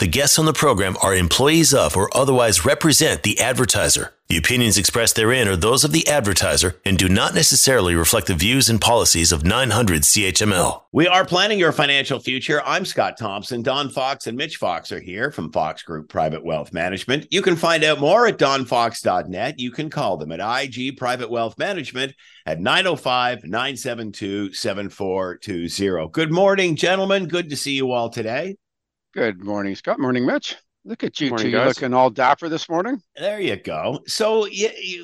[0.00, 4.14] the guests on the program are employees of or otherwise represent the advertiser.
[4.28, 8.34] The opinions expressed therein are those of the advertiser and do not necessarily reflect the
[8.34, 10.84] views and policies of 900 CHML.
[10.92, 12.62] We are planning your financial future.
[12.64, 13.60] I'm Scott Thompson.
[13.60, 17.26] Don Fox and Mitch Fox are here from Fox Group Private Wealth Management.
[17.30, 19.58] You can find out more at donfox.net.
[19.58, 22.14] You can call them at IG Private Wealth Management
[22.46, 26.08] at 905 972 7420.
[26.08, 27.28] Good morning, gentlemen.
[27.28, 28.56] Good to see you all today.
[29.12, 29.98] Good morning, Scott.
[29.98, 30.56] Morning, Mitch.
[30.84, 33.02] Look at you Morning, two looking all dapper this morning.
[33.16, 34.00] There you go.
[34.06, 34.46] So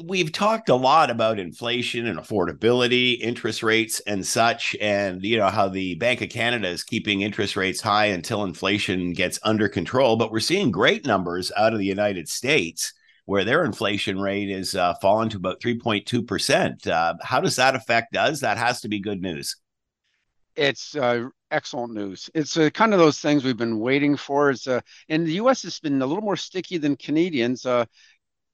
[0.05, 5.49] we've talked a lot about inflation and affordability, interest rates and such, and you know
[5.49, 10.17] how the Bank of Canada is keeping interest rates high until inflation gets under control.
[10.17, 14.77] But we're seeing great numbers out of the United States where their inflation rate is
[14.77, 16.87] uh, fallen to about 3.2 percent.
[16.87, 18.41] Uh, how does that affect us?
[18.41, 19.57] That has to be good news.
[20.55, 21.25] It's uh,
[21.57, 22.31] excellent news.
[22.35, 24.51] It's uh, kind of those things we've been waiting for.
[24.51, 25.63] Is uh, and the U.S.
[25.63, 27.65] has been a little more sticky than Canadians.
[27.67, 27.87] Uh,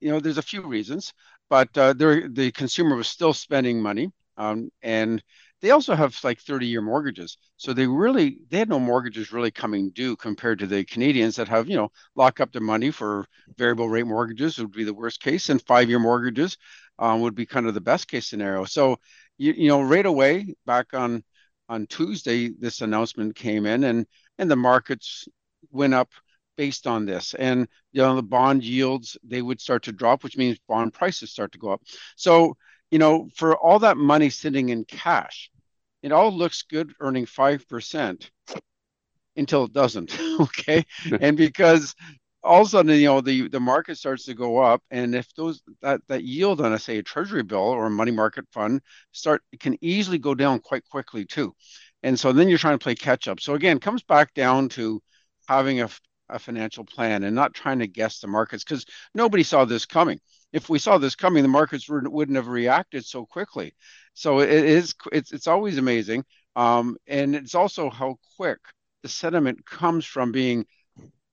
[0.00, 1.12] you know, there's a few reasons,
[1.50, 5.22] but uh, the consumer was still spending money, um, and
[5.60, 7.38] they also have like 30-year mortgages.
[7.56, 11.48] So they really they had no mortgages really coming due compared to the Canadians that
[11.48, 13.26] have you know lock up their money for
[13.58, 16.56] variable rate mortgages would be the worst case, and five-year mortgages
[16.98, 18.64] um, would be kind of the best case scenario.
[18.64, 18.98] So
[19.38, 21.24] you you know right away back on
[21.72, 24.06] on Tuesday, this announcement came in and
[24.38, 25.26] and the markets
[25.70, 26.10] went up
[26.58, 27.34] based on this.
[27.34, 31.30] And you know, the bond yields they would start to drop, which means bond prices
[31.30, 31.80] start to go up.
[32.14, 32.58] So,
[32.90, 35.50] you know, for all that money sitting in cash,
[36.02, 38.30] it all looks good earning 5%
[39.36, 40.18] until it doesn't.
[40.40, 40.84] Okay.
[41.20, 41.94] and because
[42.44, 44.82] all of a sudden, you know, the, the market starts to go up.
[44.90, 48.10] And if those that, that yield on a say a treasury bill or a money
[48.10, 48.80] market fund
[49.12, 51.54] start can easily go down quite quickly too.
[52.02, 53.40] And so then you're trying to play catch up.
[53.40, 55.00] So again, comes back down to
[55.48, 55.88] having a,
[56.28, 60.18] a financial plan and not trying to guess the markets because nobody saw this coming.
[60.52, 63.74] If we saw this coming, the markets wouldn't have reacted so quickly.
[64.14, 66.24] So it is it's it's always amazing.
[66.56, 68.58] Um, and it's also how quick
[69.02, 70.66] the sentiment comes from being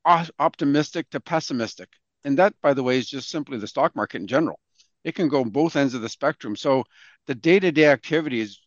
[0.05, 1.89] optimistic to pessimistic.
[2.23, 4.59] And that, by the way, is just simply the stock market in general.
[5.03, 6.55] It can go both ends of the spectrum.
[6.55, 6.83] So
[7.27, 8.59] the day-to-day activities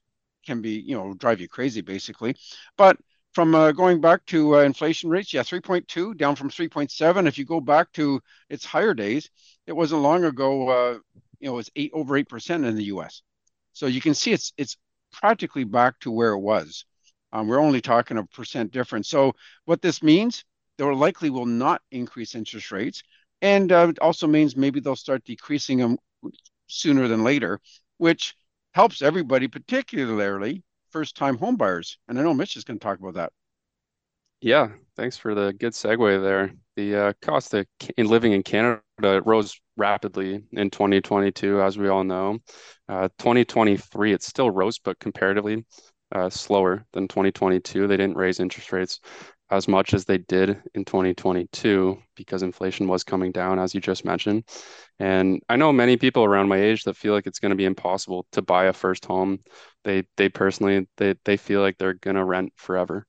[0.47, 2.37] can be, you know, drive you crazy basically.
[2.77, 2.97] But
[3.33, 7.27] from uh, going back to uh, inflation rates, yeah, 3.2 down from 3.7.
[7.27, 9.31] If you go back to its higher days,
[9.67, 10.99] it wasn't long ago, uh,
[11.41, 13.23] you know, it was eight over 8% in the US.
[13.73, 14.77] So you can see it's it's
[15.13, 16.85] practically back to where it was.
[17.33, 19.09] Um, we're only talking a percent difference.
[19.09, 20.45] So what this means,
[20.91, 23.03] they likely will not increase interest rates,
[23.41, 25.99] and uh, it also means maybe they'll start decreasing them
[26.67, 27.61] sooner than later,
[27.99, 28.35] which
[28.75, 31.97] helps everybody, particularly first-time homebuyers.
[32.09, 33.33] And I know Mitch is going to talk about that.
[34.41, 36.53] Yeah, thanks for the good segue there.
[36.75, 37.67] The uh, cost of
[37.97, 38.83] in living in Canada
[39.25, 42.39] rose rapidly in 2022, as we all know.
[42.89, 45.65] Uh, 2023, it still rose, but comparatively
[46.13, 47.87] uh, slower than 2022.
[47.87, 49.01] They didn't raise interest rates
[49.53, 54.03] as much as they did in 2022 because inflation was coming down, as you just
[54.03, 54.45] mentioned.
[54.99, 57.67] And I know many people around my age that feel like it's going to be
[57.67, 59.41] impossible to buy a first home.
[59.85, 63.07] They they personally they they feel like they're going to rent forever.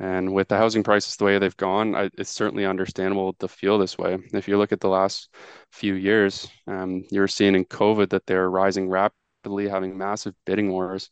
[0.00, 3.78] And with the housing prices the way they've gone, I, it's certainly understandable to feel
[3.78, 4.18] this way.
[4.32, 5.28] If you look at the last
[5.72, 11.10] few years, um, you're seeing in COVID that they're rising rapidly, having massive bidding wars,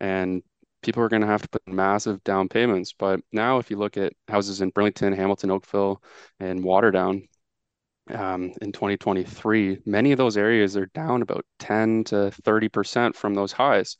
[0.00, 0.42] and
[0.82, 2.92] people are going to have to put massive down payments.
[2.92, 6.02] But now, if you look at houses in Burlington, Hamilton, Oakville,
[6.38, 7.28] and Waterdown,
[8.08, 13.52] um, in 2023, many of those areas are down about 10 to 30% from those
[13.52, 13.96] highs.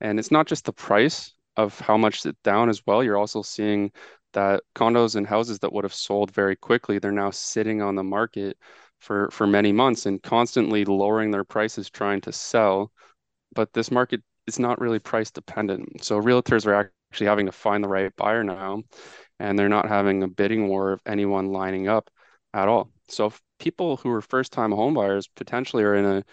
[0.00, 3.02] And it's not just the price of how much it's down as well.
[3.02, 3.90] You're also seeing
[4.32, 8.04] that condos and houses that would have sold very quickly, they're now sitting on the
[8.04, 8.56] market
[8.98, 12.92] for for many months and constantly lowering their prices trying to sell.
[13.54, 16.02] But this market is not really price dependent.
[16.02, 18.82] So realtors are actually having to find the right buyer now,
[19.38, 22.10] and they're not having a bidding war of anyone lining up
[22.54, 22.90] at all.
[23.08, 26.24] So people who are first-time home buyers potentially are in a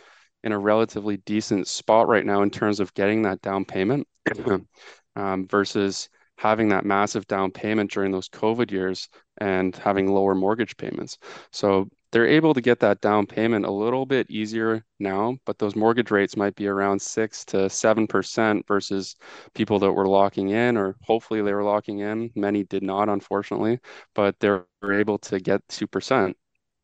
[0.44, 4.08] in a relatively decent spot right now in terms of getting that down payment
[5.16, 6.08] um, versus
[6.38, 11.18] having that massive down payment during those COVID years and having lower mortgage payments.
[11.52, 15.76] So they're able to get that down payment a little bit easier now, but those
[15.76, 19.18] mortgage rates might be around six to seven percent versus
[19.56, 22.32] people that were locking in, or hopefully they were locking in.
[22.36, 23.80] Many did not, unfortunately,
[24.16, 26.38] but they were able to get two percent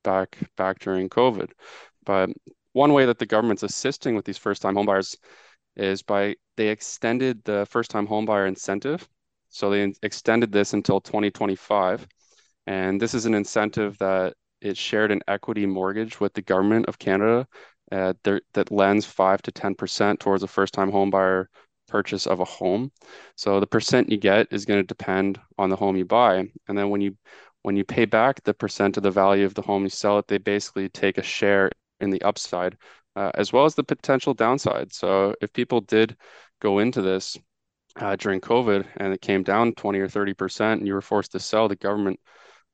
[0.03, 1.51] back back during COVID.
[2.05, 2.31] But
[2.73, 5.17] one way that the government's assisting with these first-time homebuyers
[5.75, 9.07] is by they extended the first-time homebuyer incentive
[9.49, 12.07] So they extended this until 2025.
[12.67, 16.99] And this is an incentive that it shared an equity mortgage with the government of
[16.99, 17.47] Canada
[17.91, 21.49] uh, there, that lends 5 to 10% towards a first time home buyer
[21.87, 22.91] purchase of a home.
[23.35, 26.47] So the percent you get is going to depend on the home you buy.
[26.67, 27.17] And then when you
[27.63, 30.27] when you pay back the percent of the value of the home you sell it,
[30.27, 31.69] they basically take a share
[31.99, 32.77] in the upside
[33.15, 34.93] uh, as well as the potential downside.
[34.93, 36.15] So if people did
[36.59, 37.37] go into this
[37.97, 41.39] uh, during COVID and it came down 20 or 30% and you were forced to
[41.39, 42.19] sell, the government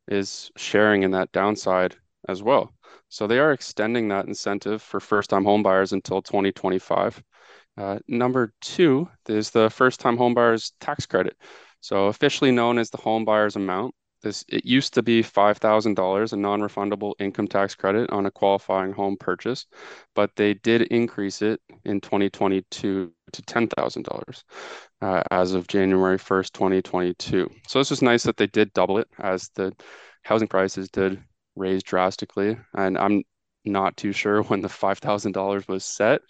[0.07, 1.95] is sharing in that downside
[2.27, 2.73] as well.
[3.09, 7.23] So they are extending that incentive for first time homebuyers until 2025.
[7.77, 11.37] Uh, number two is the first time homebuyers tax credit.
[11.79, 13.93] So officially known as the home buyer's amount.
[14.27, 18.31] This it used to be five thousand dollars, a non-refundable income tax credit on a
[18.31, 19.65] qualifying home purchase,
[20.15, 24.43] but they did increase it in 2022 to ten thousand uh, dollars
[25.31, 27.49] as of January 1st, 2022.
[27.69, 29.71] So this is nice that they did double it as the
[30.23, 31.23] housing prices did
[31.55, 33.23] raise drastically, and I'm
[33.67, 36.21] not too sure when the five thousand dollars was set.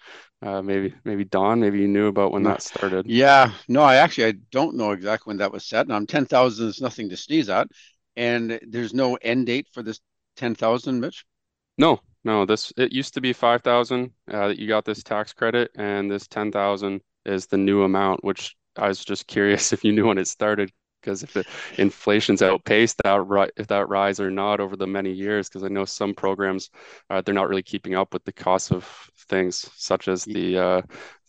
[0.42, 3.06] Uh, maybe maybe Don, maybe you knew about when that started.
[3.07, 5.86] Yeah, no, I actually I don't know exactly when that was set.
[5.86, 7.68] And I'm ten thousand is nothing to sneeze at,
[8.16, 10.00] and there's no end date for this
[10.36, 11.25] ten thousand, Mitch.
[11.78, 12.45] No, no.
[12.45, 16.10] This it used to be five thousand uh, that you got this tax credit, and
[16.10, 18.24] this ten thousand is the new amount.
[18.24, 20.72] Which I was just curious if you knew when it started
[21.07, 21.45] because if the
[21.77, 25.86] inflation's outpaced that if that rise or not over the many years because i know
[25.86, 26.69] some programs
[27.09, 30.81] uh, they're not really keeping up with the cost of things such as the uh,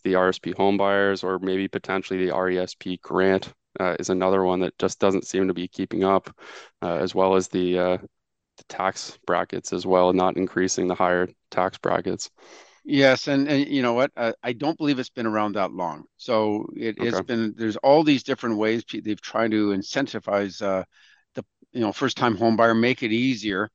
[0.03, 4.77] the rsp home buyers or maybe potentially the resp grant uh, is another one that
[4.77, 6.35] just doesn't seem to be keeping up
[6.81, 7.97] uh, as well as the, uh,
[8.57, 12.29] the tax brackets as well not increasing the higher tax brackets
[12.91, 14.11] Yes, and, and you know what?
[14.17, 16.05] Uh, I don't believe it's been around that long.
[16.17, 17.05] So it, okay.
[17.05, 17.53] has been.
[17.55, 20.83] There's all these different ways they've tried to incentivize uh,
[21.35, 23.69] the you know first time home buyer, make it easier.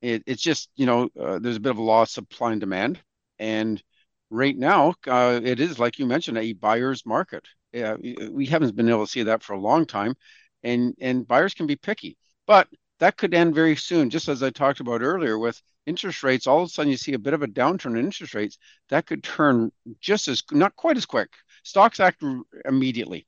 [0.00, 2.60] It, it's just you know uh, there's a bit of a law of supply and
[2.60, 3.00] demand,
[3.40, 3.82] and
[4.30, 7.44] right now uh, it is like you mentioned a buyer's market.
[7.72, 7.96] Yeah,
[8.30, 10.14] we haven't been able to see that for a long time,
[10.62, 12.16] and and buyers can be picky,
[12.46, 12.68] but
[13.02, 14.10] that could end very soon.
[14.10, 17.14] Just as I talked about earlier with interest rates, all of a sudden you see
[17.14, 18.58] a bit of a downturn in interest rates,
[18.90, 21.28] that could turn just as not quite as quick.
[21.64, 22.22] Stocks act
[22.64, 23.26] immediately.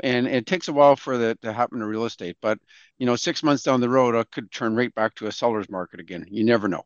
[0.00, 2.36] And it takes a while for that to happen to real estate.
[2.40, 2.60] But
[2.98, 5.68] you know, six months down the road, it could turn right back to a seller's
[5.68, 6.26] market again.
[6.30, 6.84] You never know.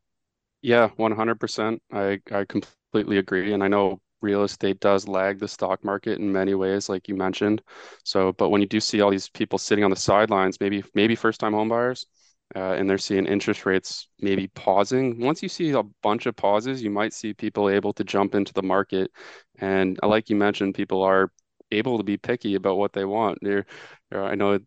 [0.63, 1.79] Yeah, 100%.
[1.93, 3.53] I, I completely agree.
[3.53, 7.17] And I know real estate does lag the stock market in many ways, like you
[7.17, 7.61] mentioned.
[8.03, 11.15] So, but when you do see all these people sitting on the sidelines, maybe maybe
[11.15, 12.07] first time homebuyers,
[12.57, 15.21] uh, and they're seeing interest rates maybe pausing.
[15.21, 18.53] Once you see a bunch of pauses, you might see people able to jump into
[18.53, 19.11] the market.
[19.59, 21.31] And uh, like you mentioned, people are
[21.71, 23.39] able to be picky about what they want.
[23.43, 23.67] They're,
[24.13, 24.59] I know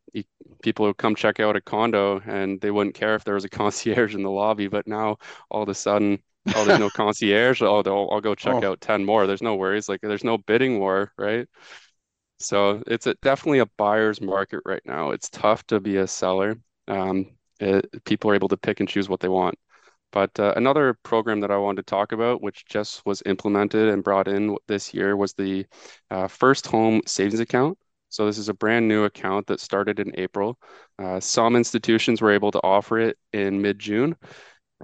[0.62, 3.50] people who come check out a condo and they wouldn't care if there was a
[3.62, 5.18] concierge in the lobby, but now
[5.50, 6.20] all of a sudden,
[6.56, 7.62] oh, there's no concierge.
[7.62, 8.72] Oh, I'll go check oh.
[8.72, 9.28] out 10 more.
[9.28, 9.90] There's no worries.
[9.90, 11.48] Like there's no bidding war, right?
[12.40, 15.12] So it's a, definitely a buyer's market right now.
[15.12, 16.58] It's tough to be a seller.
[16.88, 17.32] Um,
[17.64, 19.58] it, uh, people are able to pick and choose what they want.
[20.12, 24.04] But uh, another program that I wanted to talk about, which just was implemented and
[24.04, 25.66] brought in this year, was the
[26.12, 27.78] uh, First Home Savings Account.
[28.10, 30.60] So this is a brand new account that started in April.
[31.00, 34.16] Uh, some institutions were able to offer it in mid-June,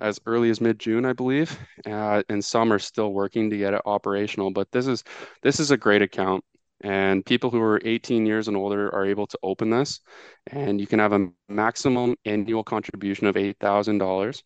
[0.02, 1.56] as early as mid-June, I believe,
[1.86, 4.50] uh, and some are still working to get it operational.
[4.50, 5.04] But this is
[5.44, 6.44] this is a great account.
[6.82, 10.00] And people who are 18 years and older are able to open this,
[10.48, 14.44] and you can have a maximum annual contribution of $8,000.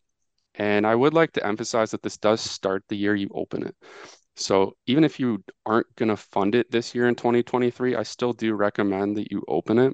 [0.55, 3.75] And I would like to emphasize that this does start the year you open it.
[4.35, 8.33] So even if you aren't going to fund it this year in 2023, I still
[8.33, 9.93] do recommend that you open it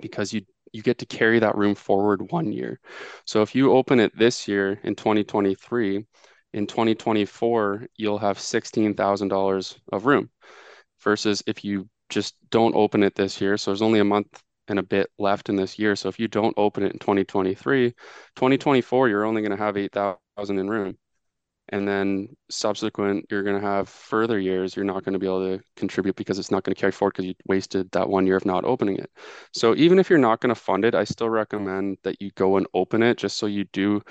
[0.00, 0.42] because you
[0.72, 2.80] you get to carry that room forward one year.
[3.26, 6.04] So if you open it this year in 2023,
[6.52, 10.30] in 2024 you'll have $16,000 of room
[11.04, 13.56] versus if you just don't open it this year.
[13.56, 15.96] So there's only a month and a bit left in this year.
[15.96, 20.58] So if you don't open it in 2023, 2024, you're only going to have 8,000
[20.58, 20.96] in room.
[21.70, 25.56] And then subsequent, you're going to have further years, you're not going to be able
[25.56, 28.36] to contribute because it's not going to carry forward because you wasted that one year
[28.36, 29.10] of not opening it.
[29.54, 32.58] So even if you're not going to fund it, I still recommend that you go
[32.58, 34.02] and open it just so you do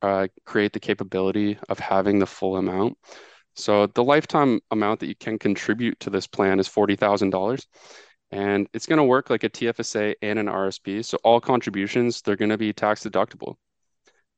[0.00, 2.96] uh, create the capability of having the full amount.
[3.58, 7.66] So the lifetime amount that you can contribute to this plan is $40,000
[8.30, 11.04] and it's going to work like a TFSA and an RSP.
[11.04, 13.56] So all contributions, they're going to be tax deductible.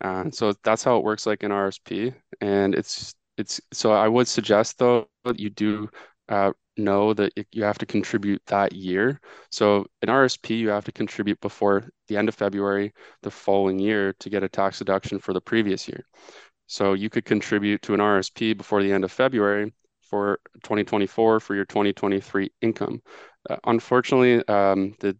[0.00, 2.14] Uh, so that's how it works like an RSP.
[2.40, 5.90] And it's, it's, so I would suggest though, that you do
[6.30, 9.20] uh, know that you have to contribute that year.
[9.50, 14.14] So an RSP, you have to contribute before the end of February the following year
[14.20, 16.06] to get a tax deduction for the previous year.
[16.70, 19.72] So you could contribute to an RSP before the end of February
[20.02, 23.02] for 2024 for your 2023 income.
[23.48, 25.16] Uh, unfortunately, um, the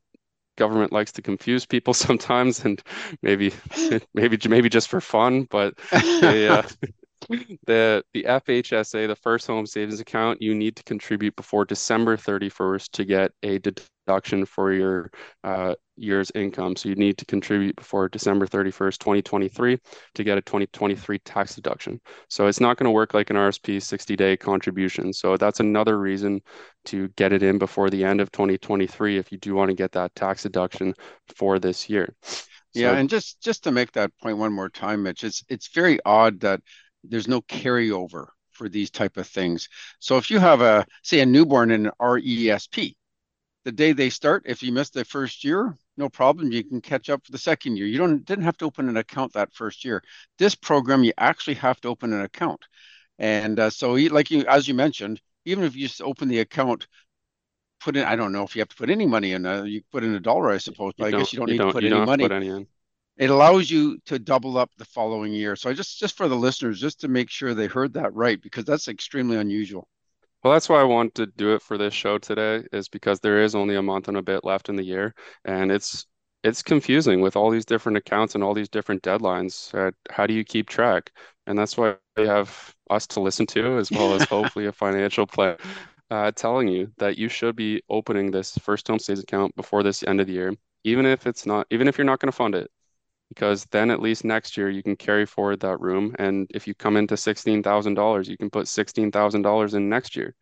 [0.56, 2.80] government likes to confuse people sometimes, and
[3.22, 3.52] maybe
[4.14, 5.74] maybe maybe just for fun, but
[6.20, 6.62] they, uh,
[7.66, 12.90] the the FHSA, the first home savings account, you need to contribute before December 31st
[12.92, 13.58] to get a
[14.10, 15.10] deduction for your
[15.44, 16.74] uh, year's income.
[16.74, 19.78] So you need to contribute before December 31st, 2023
[20.14, 22.00] to get a 2023 tax deduction.
[22.28, 25.12] So it's not going to work like an RSP 60 day contribution.
[25.12, 26.40] So that's another reason
[26.86, 29.92] to get it in before the end of 2023 if you do want to get
[29.92, 30.94] that tax deduction
[31.36, 32.14] for this year.
[32.22, 35.68] So, yeah, and just just to make that point one more time, Mitch, it's it's
[35.74, 36.60] very odd that
[37.02, 39.68] there's no carryover for these type of things.
[39.98, 42.94] So if you have a say a newborn in an RESP,
[43.64, 46.50] the day they start, if you miss the first year, no problem.
[46.50, 47.86] You can catch up for the second year.
[47.86, 50.02] You don't didn't have to open an account that first year.
[50.38, 52.60] This program, you actually have to open an account,
[53.18, 56.86] and uh, so like you as you mentioned, even if you just open the account,
[57.80, 59.44] put in I don't know if you have to put any money in.
[59.44, 61.58] Uh, you put in a dollar, I suppose, but I guess you don't you need
[61.58, 62.24] don't, to put any money.
[62.24, 62.66] Put any
[63.20, 65.54] it allows you to double up the following year.
[65.54, 68.40] So I just just for the listeners, just to make sure they heard that right,
[68.40, 69.86] because that's extremely unusual.
[70.42, 73.42] Well, that's why I want to do it for this show today, is because there
[73.42, 76.06] is only a month and a bit left in the year, and it's
[76.42, 79.74] it's confusing with all these different accounts and all these different deadlines.
[79.74, 81.12] Uh, how do you keep track?
[81.46, 85.26] And that's why we have us to listen to, as well as hopefully a financial
[85.26, 85.58] plan,
[86.10, 90.02] uh, telling you that you should be opening this first home savings account before this
[90.02, 90.54] end of the year,
[90.84, 92.70] even if it's not, even if you're not going to fund it
[93.30, 96.14] because then at least next year you can carry forward that room.
[96.18, 100.34] And if you come into $16,000, you can put $16,000 in next year.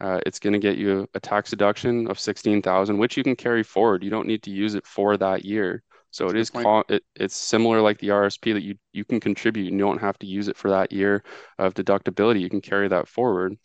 [0.00, 3.62] Uh, it's going to get you a tax deduction of 16,000, which you can carry
[3.64, 4.04] forward.
[4.04, 5.82] You don't need to use it for that year.
[6.10, 9.20] So That's it is call, it, it's similar like the RSP that you you can
[9.20, 11.22] contribute and you don't have to use it for that year
[11.58, 12.40] of deductibility.
[12.40, 13.56] You can carry that forward.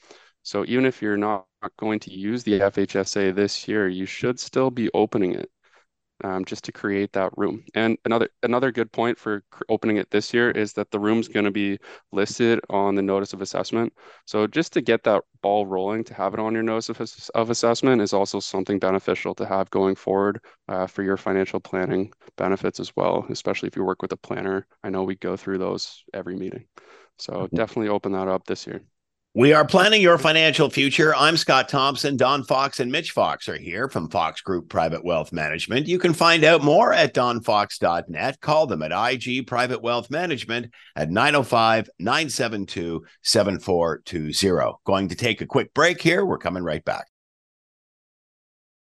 [0.44, 1.46] So even if you're not
[1.78, 5.50] going to use the FHSA this year, you should still be opening it
[6.24, 7.64] um, just to create that room.
[7.76, 11.46] And another another good point for opening it this year is that the room's going
[11.46, 11.78] to be
[12.12, 13.94] listed on the notice of assessment.
[14.26, 17.02] So just to get that ball rolling, to have it on your notice of,
[17.36, 20.40] of assessment is also something beneficial to have going forward
[20.70, 24.66] uh, for your financial planning benefits as well, especially if you work with a planner.
[24.84, 26.66] I know we go through those every meeting.
[27.18, 27.56] So mm-hmm.
[27.56, 28.82] definitely open that up this year.
[29.36, 31.16] We are planning your financial future.
[31.16, 32.18] I'm Scott Thompson.
[32.18, 35.88] Don Fox and Mitch Fox are here from Fox Group Private Wealth Management.
[35.88, 38.42] You can find out more at donfox.net.
[38.42, 44.74] Call them at IG Private Wealth Management at 905 972 7420.
[44.86, 46.24] Going to take a quick break here.
[46.24, 47.08] We're coming right back.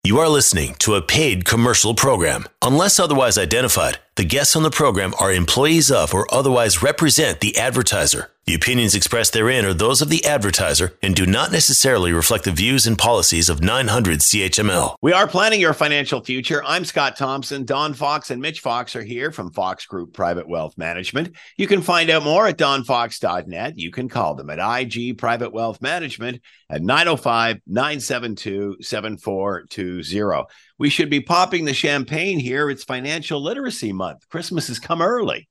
[0.03, 2.43] You are listening to a paid commercial program.
[2.61, 7.57] Unless otherwise identified, the guests on the program are employees of or otherwise represent the
[7.57, 8.29] advertiser.
[8.45, 12.51] The opinions expressed therein are those of the advertiser and do not necessarily reflect the
[12.51, 14.95] views and policies of 900 CHML.
[15.01, 16.61] We are planning your financial future.
[16.65, 17.63] I'm Scott Thompson.
[17.63, 21.37] Don Fox and Mitch Fox are here from Fox Group Private Wealth Management.
[21.55, 23.79] You can find out more at donfox.net.
[23.79, 30.43] You can call them at IG Private Wealth Management at 905 972 7420.
[30.83, 32.69] We should be popping the champagne here.
[32.69, 34.27] It's financial literacy month.
[34.27, 35.47] Christmas has come early.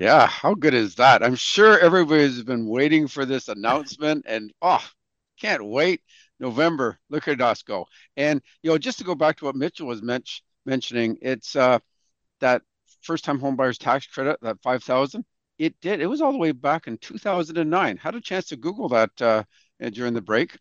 [0.00, 1.22] Yeah, how good is that?
[1.22, 4.84] I'm sure everybody's been waiting for this announcement and oh,
[5.40, 6.00] can't wait.
[6.40, 7.86] November, look at us go.
[8.16, 10.24] And you know, just to go back to what Mitchell was men-
[10.66, 11.78] mentioning, it's uh
[12.40, 12.62] that
[13.02, 15.24] first time homebuyers tax credit, that 5000
[15.58, 16.00] it did.
[16.00, 17.98] It was all the way back in 2009.
[17.98, 19.44] Had a chance to Google that uh,
[19.92, 20.58] during the break.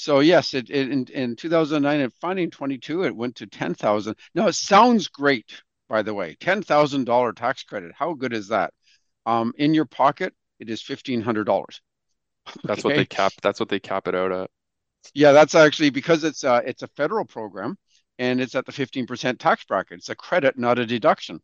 [0.00, 4.16] So yes, it, it in, in 2009 and in 22 it went to 10,000.
[4.34, 6.36] Now it sounds great by the way.
[6.40, 7.92] $10,000 tax credit.
[7.94, 8.72] How good is that?
[9.26, 11.48] Um, in your pocket, it is $1,500.
[11.48, 12.60] Okay?
[12.64, 13.32] That's what they cap.
[13.42, 14.50] That's what they cap it out at.
[15.12, 17.76] Yeah, that's actually because it's a, it's a federal program
[18.18, 19.98] and it's at the 15% tax bracket.
[19.98, 21.40] It's a credit, not a deduction.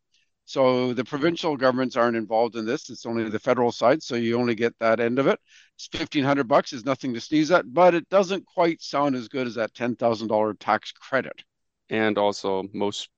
[0.46, 2.88] So the provincial governments aren't involved in this.
[2.88, 5.40] It's only the federal side, so you only get that end of it.
[5.74, 9.28] It's fifteen hundred bucks is nothing to sneeze at, but it doesn't quite sound as
[9.28, 11.42] good as that ten thousand dollar tax credit.
[11.90, 13.08] And also, most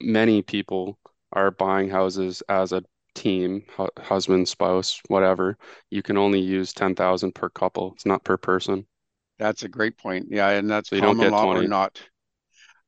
[0.00, 0.98] many people
[1.32, 2.82] are buying houses as a
[3.14, 5.58] team, hu- husband, spouse, whatever.
[5.90, 7.92] You can only use 10,000 per couple.
[7.94, 8.86] It's not per person.
[9.38, 10.28] That's a great point.
[10.30, 11.66] Yeah, and that's so you common law 20.
[11.66, 12.02] or not.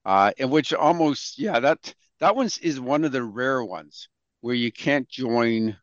[0.04, 4.09] Uh, in which almost, yeah, that that one is one of the rare ones
[4.41, 5.77] where you can't join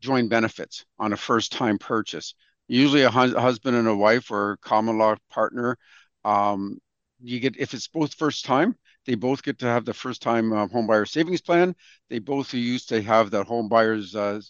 [0.00, 2.34] join benefits on a first time purchase.
[2.68, 5.76] Usually, a husband and a wife or common law partner
[6.24, 6.78] Um,
[7.20, 8.76] you get if it's both first time,
[9.06, 11.74] they both get to have the first time uh, home buyer savings plan.
[12.10, 14.40] They both used to have the home buyers uh,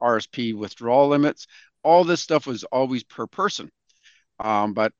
[0.00, 1.46] RSP withdrawal limits.
[1.84, 3.70] All this stuff was always per person,
[4.38, 4.92] um, but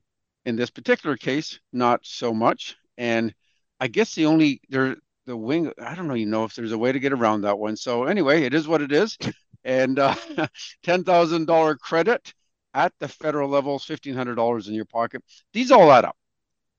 [0.45, 2.77] in this particular case, not so much.
[2.99, 3.35] And
[3.81, 6.93] I guess the only there the wing I don't even know if there's a way
[6.93, 7.76] to get around that one.
[7.76, 9.17] So anyway, it is what it is.
[9.64, 10.17] And uh,
[10.83, 12.35] ten thousand dollar credit
[12.75, 15.23] at the federal level is fifteen hundred dollars in your pocket.
[15.52, 16.17] These all add up.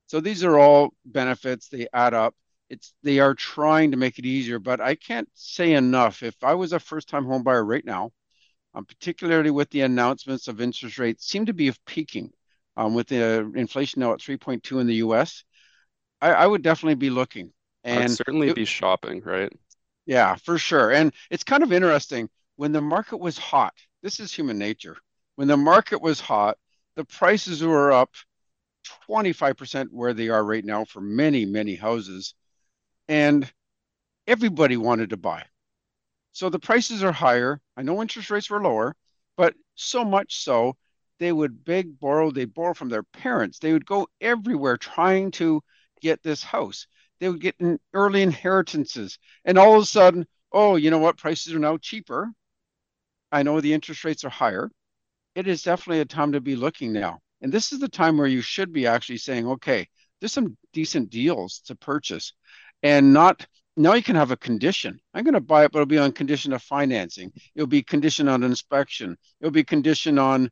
[0.06, 1.68] So these are all benefits.
[1.68, 2.34] They add up.
[2.68, 6.22] It's they are trying to make it easier, but I can't say enough.
[6.22, 8.12] If I was a first-time home buyer right now,
[8.74, 12.32] um, particularly with the announcements of interest rates seem to be peaking,
[12.76, 15.44] um, with the inflation now at 3.2 in the U.S.,
[16.20, 17.52] I, I would definitely be looking.
[17.84, 19.52] And I'd certainly it, be shopping, right?
[20.06, 20.92] Yeah, for sure.
[20.92, 23.74] And it's kind of interesting when the market was hot.
[24.02, 24.96] This is human nature.
[25.36, 26.58] When the market was hot,
[26.96, 28.10] the prices were up
[29.08, 32.34] 25% where they are right now for many, many houses.
[33.08, 33.50] And
[34.26, 35.44] everybody wanted to buy.
[36.32, 37.60] So the prices are higher.
[37.76, 38.96] I know interest rates were lower,
[39.36, 40.76] but so much so
[41.18, 43.58] they would beg, borrow, they borrow from their parents.
[43.58, 45.62] They would go everywhere trying to
[46.00, 46.86] get this house.
[47.20, 49.18] They would get in early inheritances.
[49.44, 51.16] And all of a sudden, oh, you know what?
[51.16, 52.30] Prices are now cheaper.
[53.32, 54.70] I know the interest rates are higher.
[55.34, 57.20] It is definitely a time to be looking now.
[57.40, 59.88] And this is the time where you should be actually saying, okay,
[60.20, 62.32] there's some decent deals to purchase
[62.84, 65.00] and not now you can have a condition.
[65.14, 67.32] I'm going to buy it, but it'll be on condition of financing.
[67.56, 69.16] It'll be condition on inspection.
[69.40, 70.50] It'll be condition on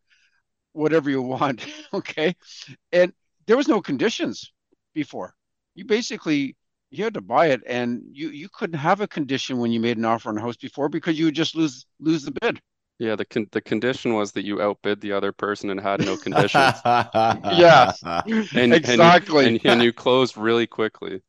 [0.72, 1.64] whatever you want.
[1.94, 2.34] okay.
[2.90, 3.12] And
[3.46, 4.52] there was no conditions
[4.92, 5.34] before.
[5.74, 6.56] You basically
[6.90, 9.96] you had to buy it and you you couldn't have a condition when you made
[9.96, 12.60] an offer on a house before because you would just lose lose the bid.
[12.98, 16.16] Yeah, the con- the condition was that you outbid the other person and had no
[16.16, 16.74] conditions.
[16.84, 17.92] yeah,
[18.54, 19.46] and, exactly.
[19.46, 21.22] And, and, and you closed really quickly.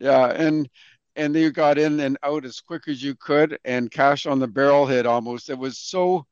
[0.00, 0.68] Yeah, and
[1.14, 4.48] and you got in and out as quick as you could, and cash on the
[4.48, 5.50] barrel hit almost.
[5.50, 6.26] It was so.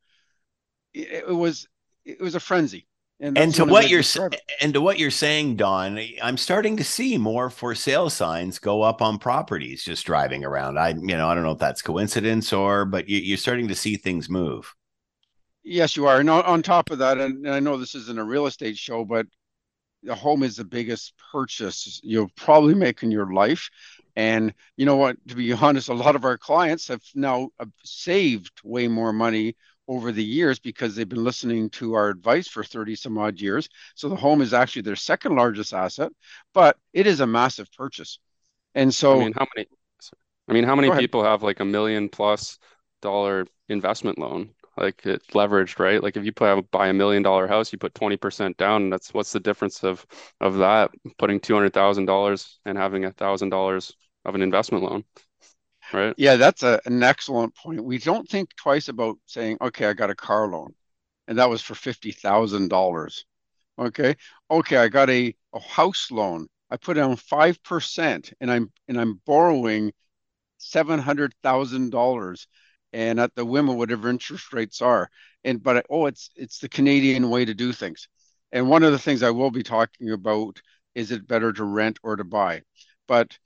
[0.93, 1.67] It, was
[2.03, 2.87] it was a frenzy.
[3.19, 4.03] And, and to what you're
[4.59, 8.81] and to what you're saying, Don, I'm starting to see more for sale signs go
[8.81, 10.77] up on properties just driving around.
[10.77, 13.75] I you know I don't know if that's coincidence or, but you, are starting to
[13.75, 14.73] see things move.
[15.63, 16.19] Yes, you are.
[16.19, 19.25] And on top of that, and I know this isn't a real estate show, but
[20.03, 23.69] the home is the biggest purchase you'll probably make in your life.
[24.17, 25.17] And you know what?
[25.29, 27.49] To be honest, a lot of our clients have now
[27.83, 29.55] saved way more money
[29.87, 33.69] over the years because they've been listening to our advice for 30 some odd years.
[33.95, 36.11] So the home is actually their second largest asset,
[36.53, 38.19] but it is a massive purchase.
[38.73, 39.67] And so I mean how many
[40.47, 42.59] I mean how many people have like a million plus
[43.01, 44.51] dollar investment loan?
[44.77, 46.03] Like it's leveraged, right?
[46.03, 48.89] Like if you put buy a million dollar house, you put 20% down.
[48.89, 50.05] That's what's the difference of
[50.41, 53.95] of that putting two hundred thousand dollars and having a thousand dollars
[54.25, 55.03] of an investment loan
[55.93, 56.15] right.
[56.17, 57.83] Yeah that's a, an excellent point.
[57.83, 60.73] We don't think twice about saying okay i got a car loan
[61.27, 63.25] and that was for $50000
[63.79, 64.15] okay?
[64.51, 66.47] Okay i got a, a house loan.
[66.69, 69.93] I put down 5% and i'm and i'm borrowing
[70.59, 72.47] $700000
[72.93, 75.09] and at the whim of whatever interest rates are.
[75.43, 78.07] And but oh it's it's the canadian way to do things.
[78.51, 80.61] And one of the things i will be talking about
[80.95, 82.61] is it better to rent or to buy?
[83.07, 83.37] But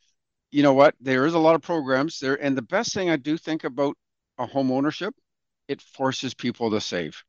[0.52, 0.96] you know what?
[1.00, 3.96] There is a lot of programs there, and the best thing I do think about
[4.38, 5.14] a home ownership,
[5.68, 7.22] it forces people to save.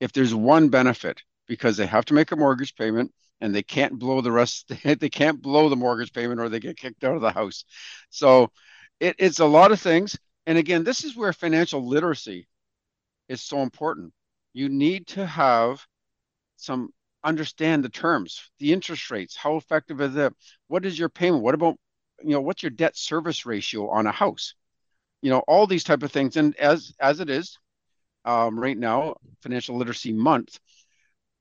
[0.00, 3.98] If there's one benefit, because they have to make a mortgage payment and they can't
[3.98, 7.22] blow the rest, they can't blow the mortgage payment or they get kicked out of
[7.22, 7.64] the house.
[8.10, 8.50] So
[9.00, 10.16] it, it's a lot of things.
[10.46, 12.48] And again, this is where financial literacy
[13.28, 14.12] is so important.
[14.52, 15.84] You need to have
[16.56, 16.90] some
[17.22, 20.32] understand the terms, the interest rates, how effective is it?
[20.68, 21.42] What is your payment?
[21.42, 21.76] What about
[22.24, 24.54] you know what's your debt service ratio on a house?
[25.22, 26.36] You know all these type of things.
[26.36, 27.58] And as as it is
[28.24, 30.58] um, right now financial literacy month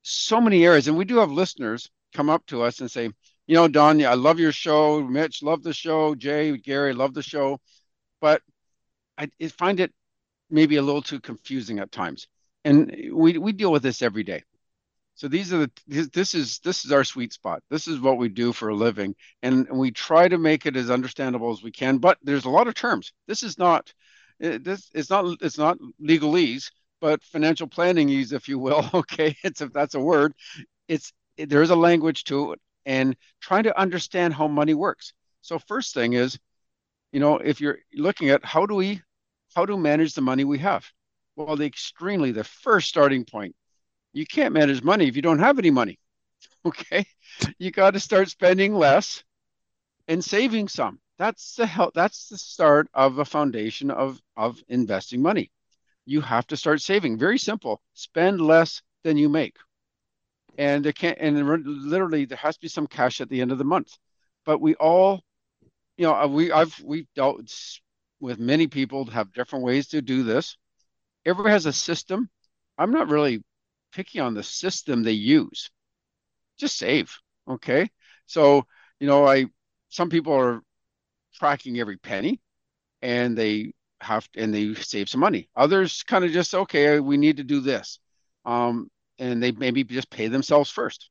[0.03, 3.05] so many areas and we do have listeners come up to us and say
[3.47, 5.01] you know don i love your show.
[5.01, 6.15] Mitch love the show.
[6.15, 7.59] Jay gary love the show.
[8.21, 8.41] But
[9.17, 9.93] i find it
[10.49, 12.27] maybe a little too confusing at times.
[12.65, 14.43] And we, we deal with this every day
[15.15, 17.61] so these are the this is this is our sweet spot.
[17.69, 20.89] This is what we do for a living, and we try to make it as
[20.89, 21.99] understandable as we can.
[21.99, 23.13] But there's a lot of terms.
[23.27, 23.93] This is not
[24.41, 28.89] eh, this it's not it's not legalese, but financial planning ease, if you will.
[28.93, 30.33] Okay, it's if that's a word.
[30.87, 35.13] It's there is a language to it, and trying to understand how money works.
[35.41, 36.39] So first thing is,
[37.11, 39.01] you know, if you're looking at how do we
[39.55, 40.85] how to manage the money we have.
[41.35, 43.55] Well, the extremely the first starting point
[44.13, 45.99] you can't manage money if you don't have any money.
[46.65, 47.05] Okay.
[47.57, 49.21] You got to start spending less
[50.07, 50.99] and saving some.
[51.17, 51.93] That's the help.
[51.93, 55.51] That's the start of a foundation of, of investing money.
[56.05, 57.17] You have to start saving.
[57.17, 57.81] Very simple.
[57.93, 59.57] Spend less than you make.
[60.57, 63.57] And there can't, and literally there has to be some cash at the end of
[63.57, 63.97] the month.
[64.45, 65.21] But we all,
[65.97, 67.41] you know, we I've we've dealt
[68.19, 70.55] with many people have different ways to do this.
[71.25, 72.29] Everybody has a system.
[72.77, 73.43] I'm not really
[73.93, 75.69] picky on the system they use.
[76.57, 77.15] Just save.
[77.47, 77.89] Okay.
[78.25, 78.65] So,
[78.99, 79.45] you know, I
[79.89, 80.61] some people are
[81.35, 82.41] tracking every penny
[83.01, 85.49] and they have and they save some money.
[85.55, 87.99] Others kind of just okay, we need to do this.
[88.45, 91.09] Um, and they maybe just pay themselves first.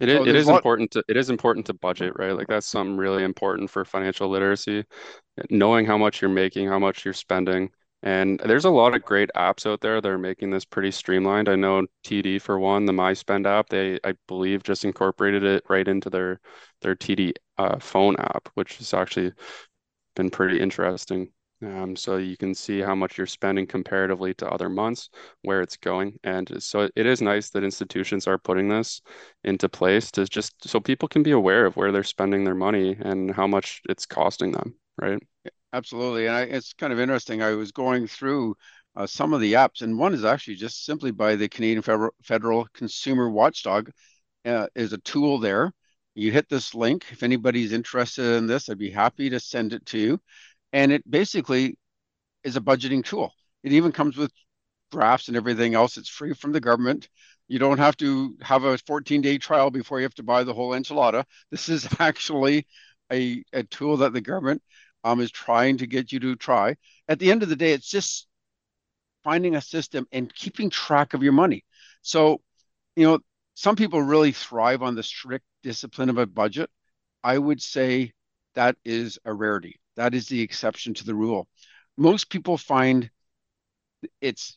[0.00, 0.56] It is, so it is lot...
[0.56, 2.32] important to it is important to budget, right?
[2.32, 4.84] Like that's something really important for financial literacy.
[5.48, 7.70] Knowing how much you're making, how much you're spending.
[8.02, 11.48] And there's a lot of great apps out there that are making this pretty streamlined.
[11.48, 15.86] I know TD for one, the MySpend app, they I believe just incorporated it right
[15.86, 16.40] into their
[16.80, 19.32] their TD uh, phone app, which has actually
[20.16, 21.32] been pretty interesting.
[21.62, 25.10] Um, so you can see how much you're spending comparatively to other months,
[25.42, 26.18] where it's going.
[26.24, 29.00] And so it is nice that institutions are putting this
[29.44, 32.96] into place to just so people can be aware of where they're spending their money
[33.00, 35.22] and how much it's costing them, right?
[35.72, 36.26] Absolutely.
[36.26, 37.42] And I, it's kind of interesting.
[37.42, 38.56] I was going through
[38.94, 42.10] uh, some of the apps, and one is actually just simply by the Canadian Federal,
[42.22, 43.90] Federal Consumer Watchdog.
[44.46, 45.72] Uh, is a tool there.
[46.16, 47.06] You hit this link.
[47.12, 50.20] If anybody's interested in this, I'd be happy to send it to you
[50.72, 51.78] and it basically
[52.44, 53.32] is a budgeting tool.
[53.62, 54.32] It even comes with
[54.90, 55.96] drafts and everything else.
[55.96, 57.08] It's free from the government.
[57.48, 60.54] You don't have to have a 14 day trial before you have to buy the
[60.54, 61.24] whole enchilada.
[61.50, 62.66] This is actually
[63.12, 64.62] a, a tool that the government
[65.04, 66.76] um, is trying to get you to try.
[67.08, 68.26] At the end of the day, it's just
[69.24, 71.64] finding a system and keeping track of your money.
[72.02, 72.40] So,
[72.96, 73.20] you know,
[73.54, 76.70] some people really thrive on the strict discipline of a budget.
[77.22, 78.12] I would say
[78.54, 79.80] that is a rarity.
[79.96, 81.46] That is the exception to the rule.
[81.96, 83.10] Most people find
[84.20, 84.56] it's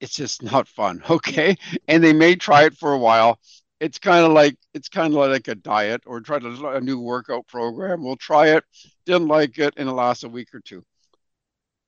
[0.00, 1.56] it's just not fun, okay?
[1.88, 3.38] And they may try it for a while.
[3.80, 7.00] It's kind of like it's kind of like a diet or try to a new
[7.00, 8.04] workout program.
[8.04, 8.64] We'll try it,
[9.06, 10.84] didn't like it, and it lasts a week or two.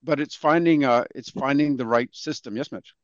[0.02, 2.56] But it's finding uh it's finding the right system.
[2.56, 2.94] Yes, Mitch.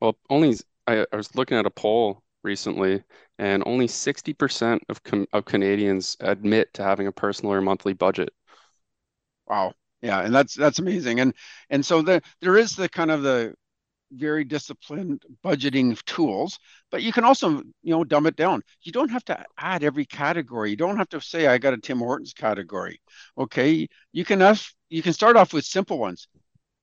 [0.00, 3.04] Well, only I, I was looking at a poll recently,
[3.38, 5.00] and only 60% of,
[5.32, 8.32] of Canadians admit to having a personal or monthly budget.
[9.46, 9.74] Wow.
[10.00, 11.20] Yeah, and that's that's amazing.
[11.20, 11.34] And
[11.70, 13.54] and so the, there is the kind of the
[14.12, 16.58] very disciplined budgeting tools,
[16.90, 18.62] but you can also, you know, dumb it down.
[18.82, 20.70] You don't have to add every category.
[20.70, 23.00] You don't have to say I got a Tim Hortons category.
[23.38, 26.28] Okay, you can ask, you can start off with simple ones.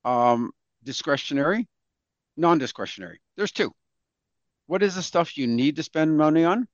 [0.04, 0.50] Um,
[0.82, 1.68] discretionary,
[2.36, 3.20] non-discretionary.
[3.36, 3.72] There's two.
[4.66, 6.66] What is the stuff you need to spend money on?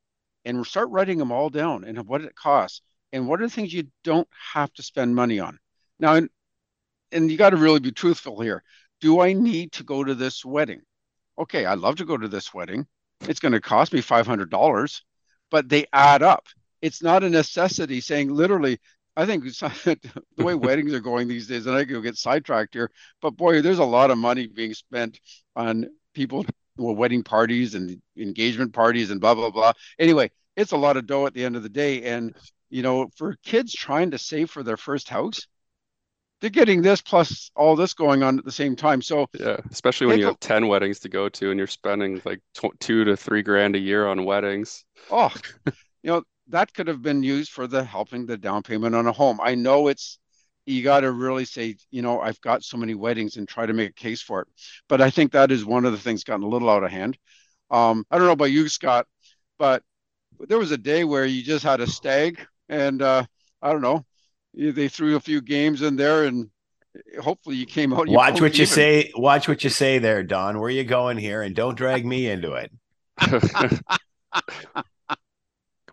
[0.45, 2.81] And start writing them all down and what it costs.
[3.13, 5.59] And what are the things you don't have to spend money on?
[5.99, 6.21] Now,
[7.13, 8.63] and you got to really be truthful here.
[9.07, 10.81] Do I need to go to this wedding?
[11.39, 12.89] Okay, I'd love to go to this wedding.
[13.21, 15.03] It's going to cost me $500,
[15.49, 16.49] but they add up.
[16.83, 18.81] It's not a necessity saying literally,
[19.17, 19.45] I think
[19.85, 19.97] the
[20.39, 22.91] way weddings are going these days, and I could get sidetracked here,
[23.23, 25.21] but boy, there's a lot of money being spent
[25.55, 26.45] on people,
[26.77, 29.73] well, wedding parties and engagement parties and blah, blah, blah.
[30.01, 32.03] Anyway, it's a lot of dough at the end of the day.
[32.03, 32.35] And,
[32.71, 35.47] you know, for kids trying to save for their first house,
[36.41, 39.01] they're getting this plus all this going on at the same time.
[39.03, 42.41] So yeah, especially when you have ten weddings to go to and you're spending like
[42.55, 44.85] tw- two to three grand a year on weddings.
[45.11, 45.33] Oh,
[45.67, 45.73] you
[46.05, 49.41] know that could have been used for the helping the down payment on a home.
[49.43, 50.19] I know it's
[50.67, 53.73] you got to really say, you know, I've got so many weddings and try to
[53.73, 54.49] make a case for it.
[54.89, 57.17] But I think that is one of the things gotten a little out of hand.
[57.71, 59.07] Um, I don't know about you, Scott,
[59.59, 59.83] but
[60.41, 63.25] there was a day where you just had a stag, and uh,
[63.63, 64.05] I don't know,
[64.57, 66.51] they threw a few games in there and
[67.21, 68.09] hopefully you came out.
[68.09, 68.61] You watch what even.
[68.61, 69.13] you say.
[69.15, 70.61] Watch what you say there, Don.
[70.61, 71.43] Where you going here?
[71.43, 72.73] And don't drag me into it.
[73.19, 73.83] Come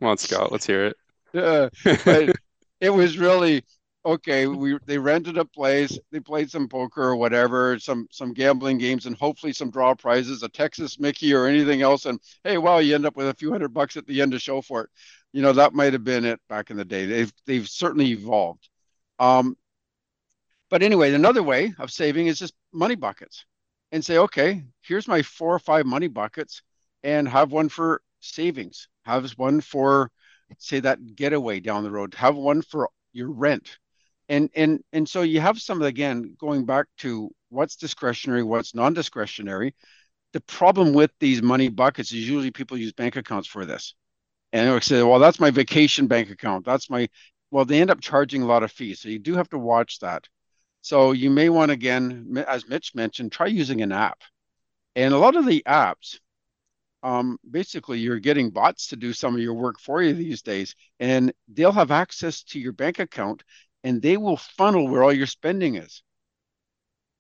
[0.01, 0.51] on, Scott.
[0.51, 0.97] Let's hear it.
[1.35, 1.69] Yeah,
[2.79, 3.63] it was really
[4.05, 4.45] okay.
[4.45, 5.97] We they rented a place.
[6.11, 10.43] They played some poker or whatever, some some gambling games, and hopefully some draw prizes,
[10.43, 12.05] a Texas Mickey or anything else.
[12.05, 14.39] And hey, wow, you end up with a few hundred bucks at the end to
[14.39, 14.89] show for it
[15.33, 17.05] you know that might have been it back in the day.
[17.05, 18.69] They've they've certainly evolved.
[19.19, 19.57] Um,
[20.69, 23.45] but anyway, another way of saving is just money buckets,
[23.91, 26.61] and say, okay, here's my four or five money buckets,
[27.03, 30.11] and have one for savings, have one for
[30.57, 33.79] say that getaway down the road, have one for your rent,
[34.29, 39.75] and and and so you have some again going back to what's discretionary, what's non-discretionary.
[40.33, 43.95] the problem with these money buckets is usually people use bank accounts for this.
[44.53, 46.63] And they say, well, that's my vacation bank account.
[46.63, 47.09] That's my,
[47.51, 49.01] well, they end up charging a lot of fees.
[49.01, 50.29] So you do have to watch that.
[50.81, 54.21] So you may want, again, as Mitch mentioned, try using an app.
[54.95, 56.19] And a lot of the apps,
[57.01, 60.75] um, basically you're getting bots to do some of your work for you these days,
[60.99, 63.43] and they'll have access to your bank account
[63.83, 66.03] and they will funnel where all your spending is.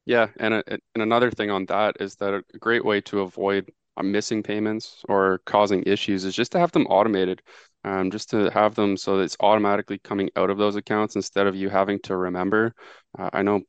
[0.05, 3.71] Yeah, and a, and another thing on that is that a great way to avoid
[3.97, 7.41] uh, missing payments or causing issues is just to have them automated.
[7.85, 11.47] Um, just to have them so that it's automatically coming out of those accounts instead
[11.47, 12.73] of you having to remember.
[13.19, 13.59] Uh, I know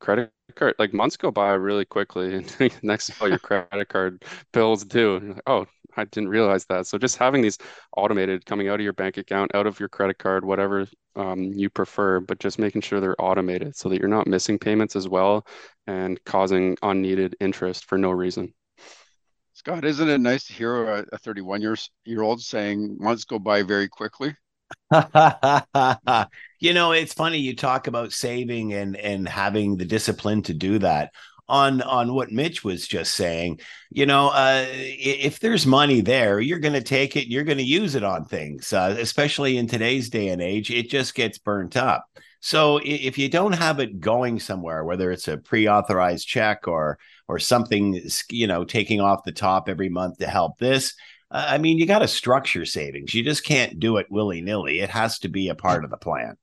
[0.00, 4.84] credit card like months go by really quickly, and next all your credit card bills
[4.84, 5.20] due.
[5.20, 6.86] Like, oh, I didn't realize that.
[6.86, 7.58] So just having these
[7.96, 11.70] automated coming out of your bank account, out of your credit card, whatever um, you
[11.70, 15.46] prefer, but just making sure they're automated so that you're not missing payments as well
[15.86, 18.52] and causing unneeded interest for no reason.
[19.64, 23.38] Scott, isn't it nice to hear a, a 31 years year old saying months go
[23.38, 24.36] by very quickly?
[26.60, 30.78] you know, it's funny you talk about saving and and having the discipline to do
[30.80, 31.12] that
[31.48, 33.58] on on what Mitch was just saying.
[33.90, 37.28] You know, uh, if there's money there, you're going to take it.
[37.28, 40.70] You're going to use it on things, uh, especially in today's day and age.
[40.70, 42.04] It just gets burnt up.
[42.40, 47.38] So if you don't have it going somewhere, whether it's a pre-authorized check or or
[47.38, 50.94] something, you know, taking off the top every month to help this,
[51.30, 53.14] uh, I mean, you got to structure savings.
[53.14, 54.80] You just can't do it willy nilly.
[54.80, 56.36] It has to be a part of the plan.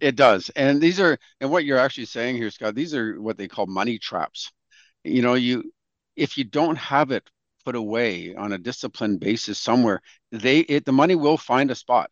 [0.00, 0.50] It does.
[0.56, 3.66] And these are, and what you're actually saying here, Scott, these are what they call
[3.66, 4.50] money traps.
[5.04, 5.72] You know, you,
[6.16, 7.28] if you don't have it
[7.64, 10.00] put away on a disciplined basis somewhere,
[10.32, 12.10] they, it, the money will find a spot.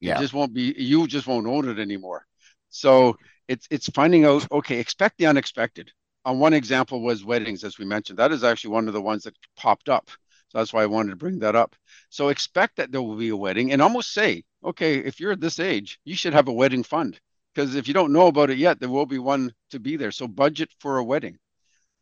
[0.00, 0.16] Yeah.
[0.16, 2.26] It just won't be, you just won't own it anymore.
[2.70, 5.92] So it's, it's finding out, okay, expect the unexpected.
[6.26, 8.18] Uh, one example was weddings, as we mentioned.
[8.18, 10.10] That is actually one of the ones that popped up.
[10.48, 11.76] So that's why I wanted to bring that up.
[12.08, 15.40] So expect that there will be a wedding and almost say, okay, if you're at
[15.40, 17.20] this age, you should have a wedding fund.
[17.54, 20.10] Because if you don't know about it yet, there will be one to be there.
[20.10, 21.38] So budget for a wedding.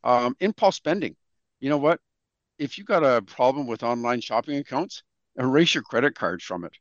[0.03, 1.17] Um, impulse spending.
[1.61, 2.01] You know what?
[2.59, 5.03] If you got a problem with online shopping accounts,
[5.39, 6.73] erase your credit cards from it.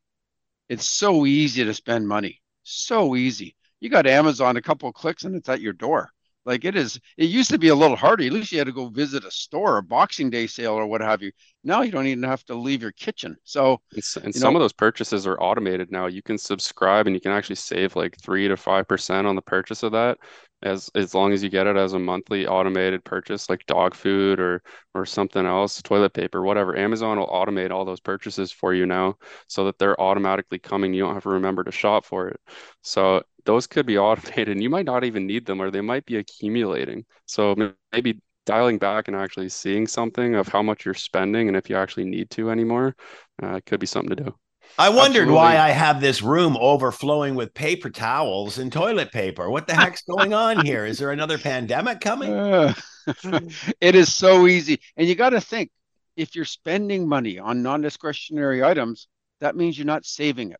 [0.69, 2.41] It's so easy to spend money.
[2.63, 3.55] So easy.
[3.79, 6.09] You got Amazon, a couple clicks, and it's at your door.
[6.45, 8.25] Like it is, it used to be a little harder.
[8.25, 11.01] At least you had to go visit a store, a Boxing Day sale, or what
[11.01, 11.31] have you.
[11.63, 13.37] Now you don't even have to leave your kitchen.
[13.43, 13.79] So,
[14.23, 16.07] and some know, of those purchases are automated now.
[16.07, 19.41] You can subscribe and you can actually save like three to five percent on the
[19.41, 20.17] purchase of that,
[20.63, 24.39] as as long as you get it as a monthly automated purchase, like dog food
[24.39, 24.63] or
[24.95, 26.75] or something else, toilet paper, whatever.
[26.77, 30.93] Amazon will automate all those purchases for you now, so that they're automatically coming.
[30.93, 32.39] You don't have to remember to shop for it.
[32.81, 36.05] So those could be automated and you might not even need them or they might
[36.05, 37.05] be accumulating.
[37.25, 37.55] So
[37.91, 41.75] maybe dialing back and actually seeing something of how much you're spending and if you
[41.77, 42.95] actually need to anymore
[43.41, 44.35] uh, could be something to do.
[44.77, 45.35] I wondered Absolutely.
[45.35, 49.49] why I have this room overflowing with paper towels and toilet paper.
[49.49, 50.85] What the heck's going on here?
[50.85, 52.33] Is there another pandemic coming?
[52.33, 52.73] Uh,
[53.81, 54.79] it is so easy.
[54.97, 55.69] And you got to think
[56.15, 59.07] if you're spending money on non discretionary items,
[59.41, 60.59] that means you're not saving it.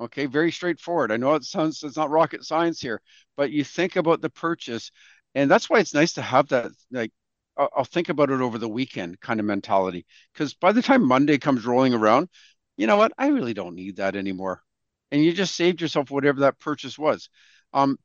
[0.00, 1.12] Okay, very straightforward.
[1.12, 3.00] I know it sounds it's not rocket science here,
[3.36, 4.90] but you think about the purchase,
[5.36, 7.12] and that's why it's nice to have that like
[7.56, 10.06] I'll, I'll think about it over the weekend kind of mentality.
[10.32, 12.28] Because by the time Monday comes rolling around,
[12.76, 13.12] you know what?
[13.18, 14.62] I really don't need that anymore,
[15.10, 17.28] and you just saved yourself whatever that purchase was.
[17.72, 17.98] Um,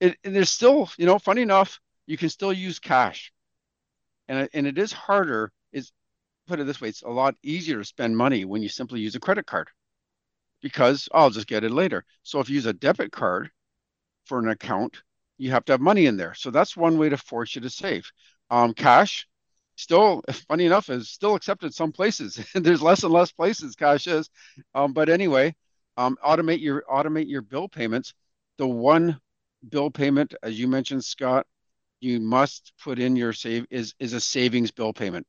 [0.00, 3.32] it, and there's still, you know, funny enough, you can still use cash,
[4.28, 5.52] and and it is harder.
[5.72, 5.92] Is
[6.46, 9.14] put it this way, it's a lot easier to spend money when you simply use
[9.14, 9.68] a credit card
[10.62, 12.04] because I'll just get it later.
[12.22, 13.50] So if you use a debit card
[14.26, 15.02] for an account,
[15.38, 16.34] you have to have money in there.
[16.34, 18.10] So that's one way to force you to save.
[18.50, 19.26] Um, cash,
[19.76, 22.44] still, funny enough, is still accepted some places.
[22.54, 24.28] There's less and less places cash is.
[24.74, 25.54] Um, but anyway,
[25.96, 28.14] um, automate your automate your bill payments.
[28.58, 29.20] The one
[29.68, 31.46] bill payment, as you mentioned, Scott,
[32.00, 35.26] you must put in your save is is a savings bill payment.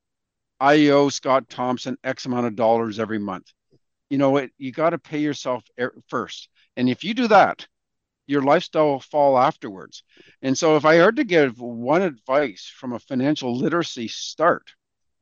[0.60, 3.52] I owe Scott Thompson X amount of dollars every month
[4.10, 5.64] you know what you got to pay yourself
[6.08, 7.68] first and if you do that
[8.28, 10.04] your lifestyle will fall afterwards.
[10.42, 14.72] And so if i had to give one advice from a financial literacy start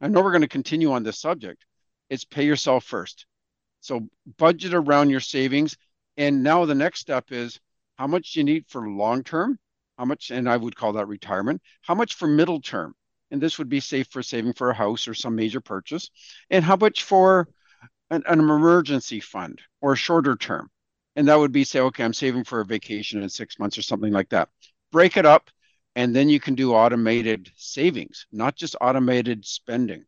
[0.02, 1.66] i know we're going to continue on this subject
[2.14, 3.26] it's pay yourself first.
[3.82, 5.76] So budget around your savings.
[6.16, 7.60] And now the next step is
[7.96, 9.58] how much you need for long term?
[9.98, 11.62] How much and i would call that retirement.
[11.82, 12.94] How much for middle term?
[13.32, 16.12] And this would be safe for saving for a house or some major purchase.
[16.52, 17.48] And how much for
[18.12, 20.70] an, an emergency fund or shorter term.
[21.16, 23.82] And that would be say, okay, I'm saving for a vacation in six months or
[23.82, 24.50] something like that.
[24.92, 25.50] Break it up.
[25.96, 30.06] and then you can do automated savings, not just automated spending.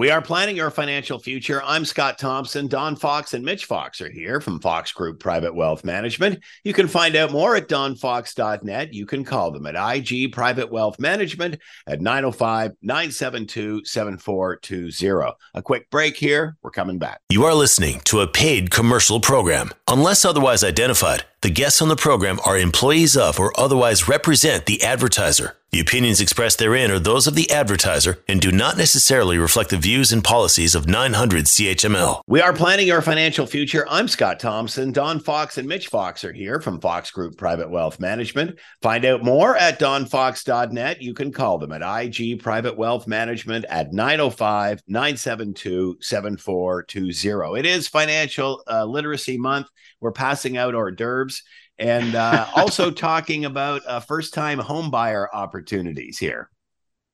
[0.00, 1.62] We are planning your financial future.
[1.62, 2.68] I'm Scott Thompson.
[2.68, 6.42] Don Fox and Mitch Fox are here from Fox Group Private Wealth Management.
[6.64, 8.94] You can find out more at donfox.net.
[8.94, 15.34] You can call them at IG Private Wealth Management at 905 972 7420.
[15.52, 16.56] A quick break here.
[16.62, 17.20] We're coming back.
[17.28, 19.70] You are listening to a paid commercial program.
[19.86, 24.82] Unless otherwise identified, the guests on the program are employees of or otherwise represent the
[24.82, 25.58] advertiser.
[25.72, 29.76] The opinions expressed therein are those of the advertiser and do not necessarily reflect the
[29.76, 32.22] views and policies of 900 CHML.
[32.26, 33.86] We are planning your financial future.
[33.88, 34.90] I'm Scott Thompson.
[34.90, 38.58] Don Fox and Mitch Fox are here from Fox Group Private Wealth Management.
[38.82, 41.02] Find out more at donfox.net.
[41.02, 47.60] You can call them at IG Private Wealth Management at 905 972 7420.
[47.60, 49.68] It is Financial uh, Literacy Month.
[50.00, 51.44] We're passing out hors d'oeuvres
[51.80, 56.50] and uh, also talking about uh, first time home buyer opportunities here.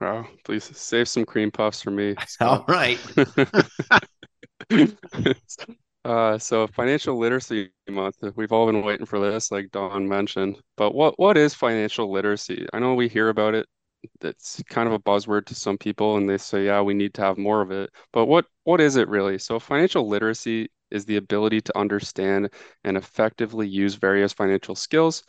[0.02, 2.14] Oh, please save some cream puffs for me.
[2.40, 2.98] All right.
[6.04, 8.16] uh, so financial literacy month.
[8.34, 10.60] We've all been waiting for this, like Don mentioned.
[10.76, 12.66] But what what is financial literacy?
[12.74, 13.66] I know we hear about it.
[14.20, 17.22] It's kind of a buzzword to some people, and they say, "Yeah, we need to
[17.22, 19.38] have more of it." But what what is it really?
[19.38, 22.50] So financial literacy is the ability to understand
[22.84, 25.22] and effectively use various financial skills,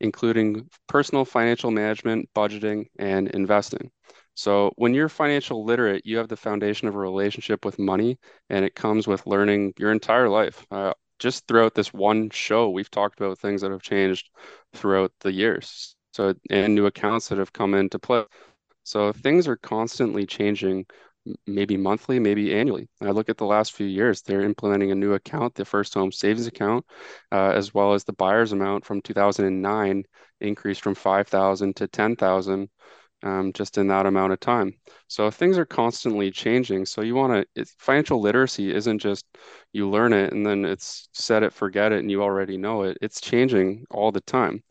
[0.00, 3.90] including personal financial management, budgeting, and investing.
[4.34, 8.18] So, when you're financial literate, you have the foundation of a relationship with money,
[8.50, 10.64] and it comes with learning your entire life.
[10.70, 14.30] Uh, just throughout this one show, we've talked about things that have changed
[14.74, 15.96] throughout the years.
[16.12, 18.24] So, and new accounts that have come into play.
[18.84, 20.86] So, things are constantly changing
[21.46, 22.88] maybe monthly, maybe annually.
[23.00, 26.12] I look at the last few years, they're implementing a new account, the first home
[26.12, 26.84] savings account,
[27.32, 30.04] uh, as well as the buyer's amount from 2009
[30.40, 32.70] increased from 5,000 to 10,000
[33.22, 34.74] um, just in that amount of time.
[35.08, 36.86] So things are constantly changing.
[36.86, 39.26] So you want to, financial literacy isn't just
[39.72, 42.98] you learn it and then it's set it, forget it, and you already know it.
[43.02, 44.62] It's changing all the time.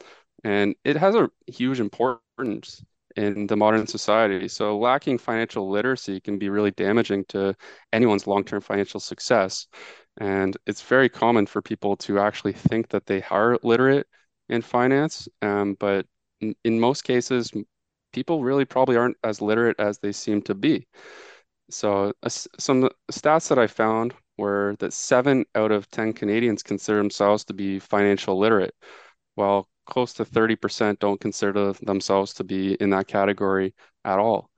[0.43, 2.83] And it has a huge importance
[3.17, 4.47] in the modern society.
[4.47, 7.55] So lacking financial literacy can be really damaging to
[7.91, 9.67] anyone's long-term financial success.
[10.19, 14.07] And it's very common for people to actually think that they are literate
[14.49, 16.05] in finance, um, but
[16.41, 17.51] in, in most cases,
[18.13, 20.87] people really probably aren't as literate as they seem to be.
[21.69, 26.99] So uh, some stats that I found were that seven out of 10 Canadians consider
[26.99, 28.75] themselves to be financial literate,
[29.35, 33.73] while close to 30% don't consider themselves to be in that category
[34.05, 34.49] at all.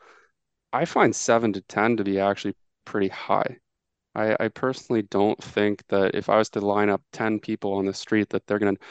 [0.74, 3.58] I find seven to 10 to be actually pretty high.
[4.15, 7.86] I, I personally don't think that if I was to line up 10 people on
[7.86, 8.82] the street that they're going to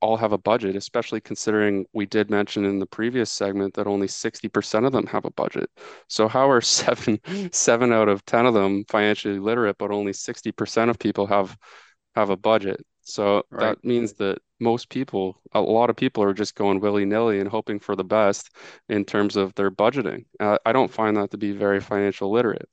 [0.00, 4.06] all have a budget, especially considering we did mention in the previous segment that only
[4.06, 5.70] 60% of them have a budget.
[6.08, 7.18] So how are seven
[7.52, 11.56] seven out of 10 of them financially literate, but only 60% of people have
[12.14, 12.84] have a budget?
[13.08, 13.60] So right.
[13.60, 17.48] that means that most people, a lot of people are just going willy nilly and
[17.48, 18.50] hoping for the best
[18.90, 20.26] in terms of their budgeting.
[20.38, 22.68] Uh, I don't find that to be very financial literate.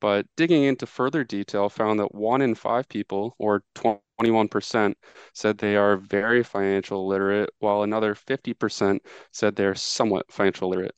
[0.00, 4.96] But digging into further detail, found that one in five people, or 21%,
[5.34, 10.94] said they are very financial literate, while another 50% said they're somewhat financial literate.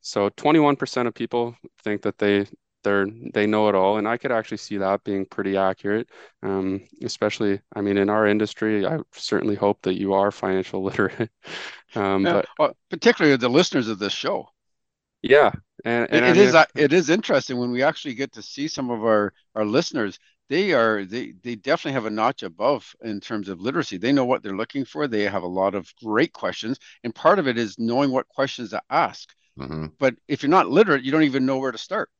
[0.00, 2.46] So 21% of people think that they
[2.86, 6.08] they're they know it all and i could actually see that being pretty accurate.
[6.42, 11.30] Um, especially i mean in our industry i certainly hope that you are financial literate.
[11.96, 14.48] Um, yeah, but well, particularly the listeners of this show.
[15.22, 15.50] Yeah
[15.84, 18.42] and, and it, it mean, is, uh, it is interesting when we actually get to
[18.42, 20.18] see some of our our listeners
[20.48, 23.96] they are they they definitely have a notch above in terms of literacy.
[23.96, 25.08] They know what they're looking for.
[25.08, 28.70] They have a lot of great questions and part of it is knowing what questions
[28.70, 29.34] to ask.
[29.58, 29.86] Mm-hmm.
[29.98, 32.10] but if you're not literate you don't even know where to start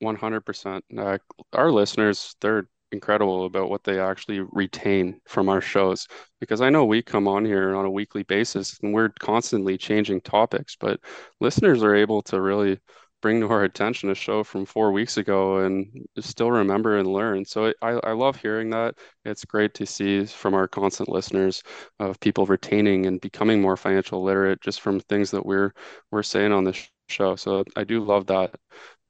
[0.00, 0.84] 100%.
[0.96, 1.18] Uh,
[1.52, 6.06] our listeners, they're incredible about what they actually retain from our shows
[6.40, 10.20] because I know we come on here on a weekly basis and we're constantly changing
[10.20, 11.00] topics, but
[11.40, 12.78] listeners are able to really
[13.22, 17.44] bring to our attention a show from four weeks ago and still remember and learn.
[17.44, 18.96] So I, I love hearing that.
[19.24, 21.62] It's great to see from our constant listeners
[21.98, 25.72] of people retaining and becoming more financial literate just from things that we're
[26.10, 26.78] we're saying on the
[27.08, 27.34] show.
[27.36, 28.54] So I do love that.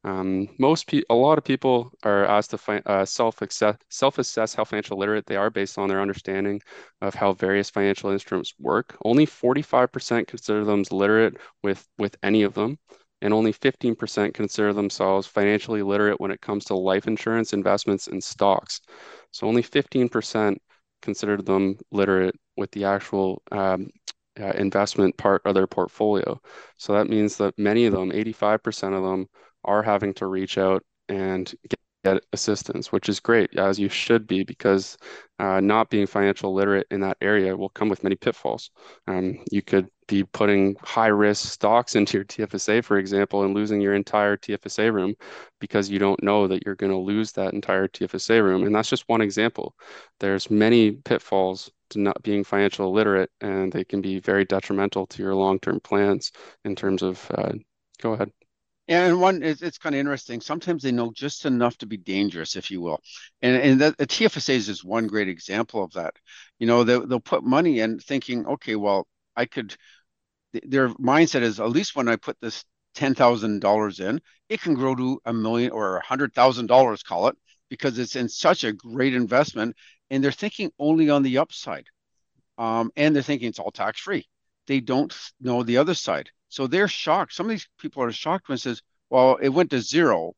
[0.05, 4.65] Um, most pe- a lot of people are asked to fi- uh, self assess how
[4.65, 6.61] financial literate they are based on their understanding
[7.01, 8.97] of how various financial instruments work.
[9.05, 12.79] Only 45% consider them literate with with any of them,
[13.23, 18.23] and only 15% consider themselves financially literate when it comes to life insurance, investments, and
[18.23, 18.81] stocks.
[19.31, 20.61] So only 15%
[21.03, 23.89] consider them literate with the actual um,
[24.41, 26.41] uh, investment part of their portfolio.
[26.77, 29.27] So that means that many of them, 85% of them,
[29.65, 34.27] are having to reach out and get, get assistance, which is great, as you should
[34.27, 34.97] be, because
[35.39, 38.71] uh, not being financial literate in that area will come with many pitfalls.
[39.07, 43.81] Um, you could be putting high risk stocks into your TFSA, for example, and losing
[43.81, 45.15] your entire TFSA room
[45.61, 48.65] because you don't know that you're going to lose that entire TFSA room.
[48.65, 49.75] And that's just one example.
[50.21, 55.23] There's many pitfalls to not being financial literate, and they can be very detrimental to
[55.23, 56.33] your long term plans
[56.65, 57.31] in terms of.
[57.31, 57.53] Uh,
[58.01, 58.31] go ahead.
[58.87, 60.41] And one it's, it's kind of interesting.
[60.41, 63.01] Sometimes they know just enough to be dangerous, if you will,
[63.41, 66.15] and and that, the TFSA is just one great example of that.
[66.59, 69.07] You know, they, they'll put money in, thinking, okay, well,
[69.37, 69.75] I could.
[70.53, 72.65] Their mindset is at least when I put this
[72.95, 77.03] ten thousand dollars in, it can grow to a million or a hundred thousand dollars,
[77.03, 77.37] call it,
[77.71, 79.77] because it's in such a great investment,
[80.11, 81.87] and they're thinking only on the upside,
[82.59, 84.29] um, and they're thinking it's all tax free.
[84.67, 87.35] They don't know the other side so they're shocked.
[87.35, 88.81] Some of these people are shocked when it says,
[89.11, 90.35] well, it went to zero,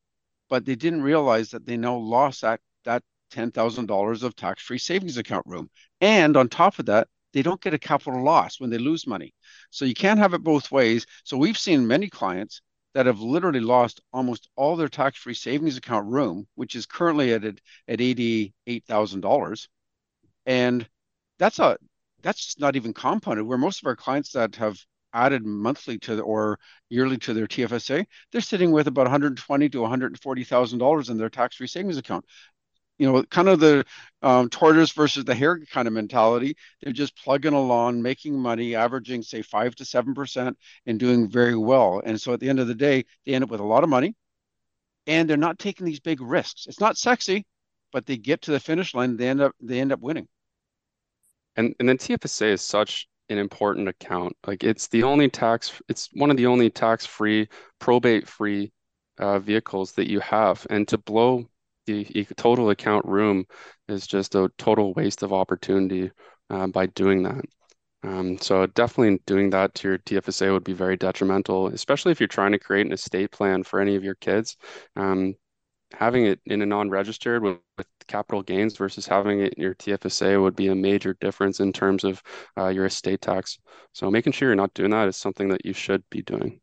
[0.48, 3.02] but they didn't realize that they now lost that that
[3.34, 5.68] $10,000 of tax-free savings account room.
[6.00, 9.34] And on top of that, they don't get a capital loss when they lose money.
[9.68, 11.04] So you can't have it both ways.
[11.24, 12.62] So we've seen many clients
[12.94, 17.44] that have literally lost almost all their tax-free savings account room, which is currently at
[17.44, 17.58] at
[17.88, 19.68] $88,000.
[20.46, 20.88] And
[21.38, 21.76] that's a
[22.22, 23.44] that's just not even compounded.
[23.44, 24.78] Where most of our clients that have
[25.16, 26.58] added monthly to the, or
[26.90, 31.30] yearly to their TFSA, they're sitting with about 120 to 140 thousand dollars in their
[31.30, 32.24] tax-free savings account.
[32.98, 33.84] You know, kind of the
[34.22, 36.56] um, tortoise versus the hare kind of mentality.
[36.82, 40.56] They're just plugging along, making money, averaging say five to seven percent,
[40.86, 42.00] and doing very well.
[42.04, 43.90] And so at the end of the day, they end up with a lot of
[43.90, 44.14] money,
[45.06, 46.66] and they're not taking these big risks.
[46.66, 47.46] It's not sexy,
[47.92, 49.16] but they get to the finish line.
[49.16, 50.28] They end up they end up winning.
[51.56, 54.36] And and then TFSA is such an important account.
[54.46, 57.48] Like it's the only tax, it's one of the only tax-free,
[57.78, 58.72] probate-free
[59.18, 60.66] uh, vehicles that you have.
[60.70, 61.46] And to blow
[61.86, 63.46] the total account room
[63.88, 66.10] is just a total waste of opportunity
[66.50, 67.44] uh, by doing that.
[68.02, 72.28] Um, so definitely doing that to your TFSA would be very detrimental, especially if you're
[72.28, 74.56] trying to create an estate plan for any of your kids.
[74.94, 75.34] Um,
[75.92, 80.40] having it in a non-registered with, with, capital gains versus having it in your TFSA
[80.40, 82.22] would be a major difference in terms of
[82.56, 83.58] uh, your estate tax.
[83.92, 86.60] So making sure you're not doing that is something that you should be doing.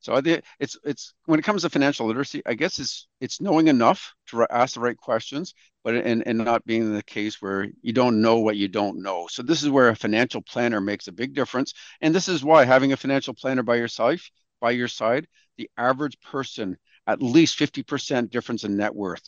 [0.00, 3.40] So I think it's it's when it comes to financial literacy, I guess it's it's
[3.40, 7.66] knowing enough to ask the right questions, but and and not being the case where
[7.80, 9.26] you don't know what you don't know.
[9.30, 11.72] So this is where a financial planner makes a big difference,
[12.02, 14.20] and this is why having a financial planner by your side
[14.60, 15.26] by your side,
[15.56, 16.76] the average person
[17.08, 19.22] at least 50% difference in net worth.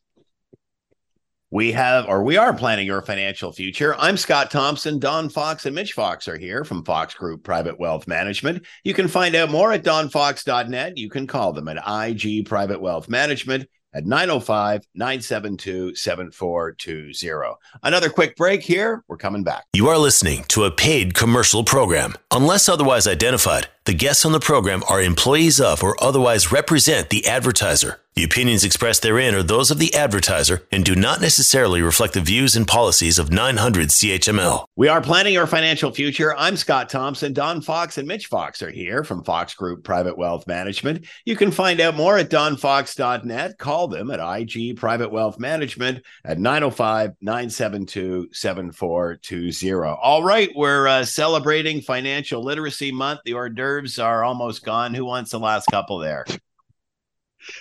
[1.53, 3.97] We have, or we are planning your financial future.
[3.99, 5.01] I'm Scott Thompson.
[5.01, 8.65] Don Fox and Mitch Fox are here from Fox Group Private Wealth Management.
[8.85, 10.97] You can find out more at donfox.net.
[10.97, 17.55] You can call them at IG Private Wealth Management at 905 972 7420.
[17.83, 19.05] Another quick break here.
[19.09, 19.65] We're coming back.
[19.73, 22.15] You are listening to a paid commercial program.
[22.31, 27.27] Unless otherwise identified, the guests on the program are employees of or otherwise represent the
[27.27, 28.01] advertiser.
[28.21, 32.21] The opinions expressed therein are those of the advertiser and do not necessarily reflect the
[32.21, 34.67] views and policies of 900 CHML.
[34.77, 36.37] We are planning your financial future.
[36.37, 37.33] I'm Scott Thompson.
[37.33, 41.07] Don Fox and Mitch Fox are here from Fox Group Private Wealth Management.
[41.25, 43.57] You can find out more at donfox.net.
[43.57, 49.97] Call them at IG Private Wealth Management at 905 972 7420.
[49.99, 53.21] All right, we're uh, celebrating Financial Literacy Month.
[53.25, 54.93] The hors d'oeuvres are almost gone.
[54.93, 56.27] Who wants the last couple there?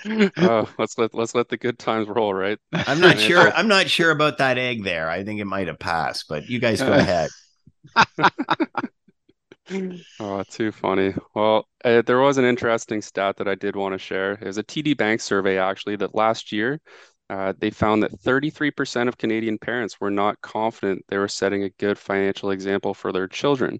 [0.05, 2.57] Uh, let's let let's let the good times roll, right?
[2.73, 3.51] I'm not sure.
[3.53, 5.09] I'm not sure about that egg there.
[5.09, 7.29] I think it might have passed, but you guys go ahead.
[10.19, 11.13] oh, too funny.
[11.35, 14.33] Well, uh, there was an interesting stat that I did want to share.
[14.33, 16.79] It was a TD Bank survey actually that last year
[17.29, 21.69] uh, they found that 33% of Canadian parents were not confident they were setting a
[21.71, 23.79] good financial example for their children.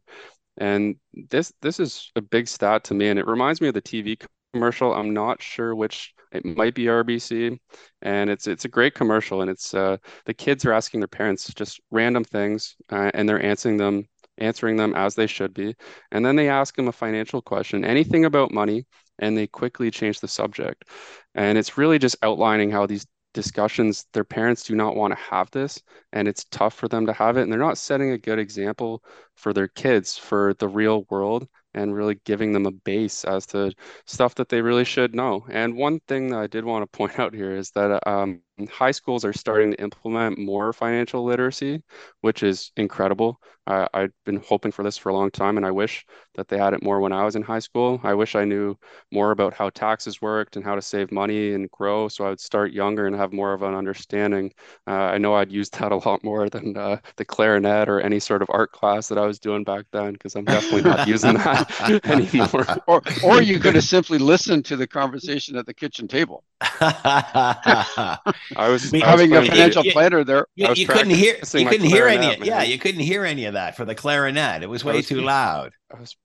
[0.58, 3.82] And this this is a big stat to me, and it reminds me of the
[3.82, 4.20] TV
[4.54, 4.94] commercial.
[4.94, 6.14] I'm not sure which.
[6.32, 7.58] It might be RBC,
[8.04, 11.52] and it's it's a great commercial, and it's uh, the kids are asking their parents
[11.56, 14.06] just random things, uh, and they're answering them
[14.38, 15.76] answering them as they should be,
[16.12, 18.86] and then they ask them a financial question, anything about money,
[19.18, 20.86] and they quickly change the subject,
[21.34, 25.50] and it's really just outlining how these discussions their parents do not want to have
[25.52, 25.82] this
[26.14, 29.04] and it's tough for them to have it and they're not setting a good example
[29.36, 33.72] for their kids for the real world and really giving them a base as to
[34.06, 35.46] stuff that they really should know.
[35.50, 38.92] And one thing that I did want to point out here is that um, high
[38.92, 41.82] schools are starting to implement more financial literacy,
[42.22, 43.40] which is incredible.
[43.68, 46.04] Uh, I've been hoping for this for a long time, and I wish
[46.36, 48.00] that they had it more when I was in high school.
[48.04, 48.76] I wish I knew
[49.12, 52.40] more about how taxes worked and how to save money and grow, so I would
[52.40, 54.52] start younger and have more of an understanding.
[54.88, 58.20] Uh, I know I'd use that a lot more than uh, the clarinet or any
[58.20, 61.34] sort of art class that I was doing back then, because I'm definitely not using
[61.38, 61.59] that
[62.04, 62.66] anymore.
[62.88, 66.44] Or, or you could have simply listened to the conversation at the kitchen table.
[66.62, 68.18] I
[68.56, 70.46] was having a financial you, planner there.
[70.56, 71.36] You, you couldn't hear.
[71.54, 72.46] You couldn't hear any.
[72.46, 74.64] Yeah, you couldn't hear any of that for the clarinet.
[74.64, 75.74] It was way was, too loud.
[75.94, 76.16] I was,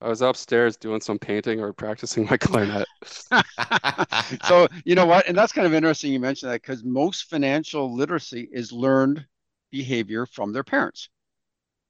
[0.00, 2.86] I was upstairs doing some painting or practicing my clarinet.
[4.46, 6.12] so you know what, and that's kind of interesting.
[6.12, 9.24] You mentioned that because most financial literacy is learned
[9.70, 11.08] behavior from their parents,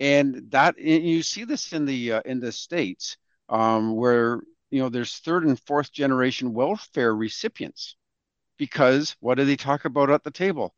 [0.03, 3.16] and that and you see this in the uh, in the states
[3.48, 4.40] um, where
[4.70, 7.94] you know there's third and fourth generation welfare recipients
[8.59, 10.74] because what do they talk about at the table?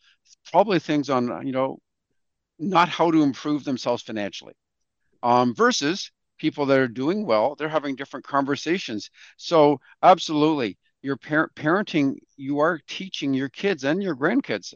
[0.52, 1.78] Probably things on, you know,
[2.58, 4.54] not how to improve themselves financially.
[5.22, 9.10] Um, versus people that are doing well, they're having different conversations.
[9.38, 14.74] So absolutely, your parent parenting, you are teaching your kids and your grandkids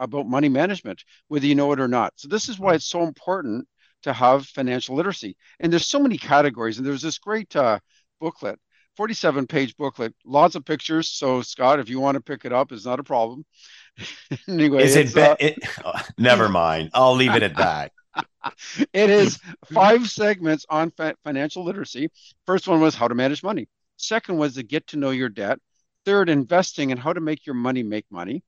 [0.00, 2.12] about money management, whether you know it or not.
[2.16, 3.68] So this is why it's so important
[4.04, 5.36] to have financial literacy.
[5.60, 6.78] And there's so many categories.
[6.78, 7.78] And there's this great uh,
[8.20, 8.58] booklet
[8.96, 11.08] 47 page booklet, lots of pictures.
[11.08, 13.44] So, Scott, if you want to pick it up, it's not a problem.
[14.48, 16.90] anyway, is it, be- uh, it oh, never mind.
[16.94, 17.92] I'll leave it at that.
[18.92, 19.40] it is
[19.72, 22.08] five segments on fa- financial literacy.
[22.46, 23.68] First one was how to manage money.
[23.96, 25.58] Second was to get to know your debt.
[26.04, 28.44] Third, investing and how to make your money make money.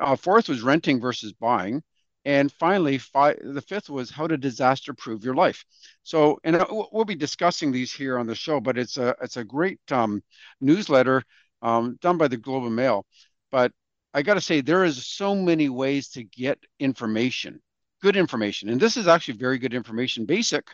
[0.00, 1.82] Uh, fourth was renting versus buying.
[2.28, 5.64] And finally, five, the fifth was how to disaster proof your life.
[6.02, 9.38] So, and uh, we'll be discussing these here on the show, but it's a it's
[9.38, 10.22] a great um,
[10.60, 11.22] newsletter
[11.62, 13.06] um, done by the Globe and Mail.
[13.50, 13.72] But
[14.12, 17.62] I got to say, there is so many ways to get information,
[18.02, 20.66] good information, and this is actually very good information, basic,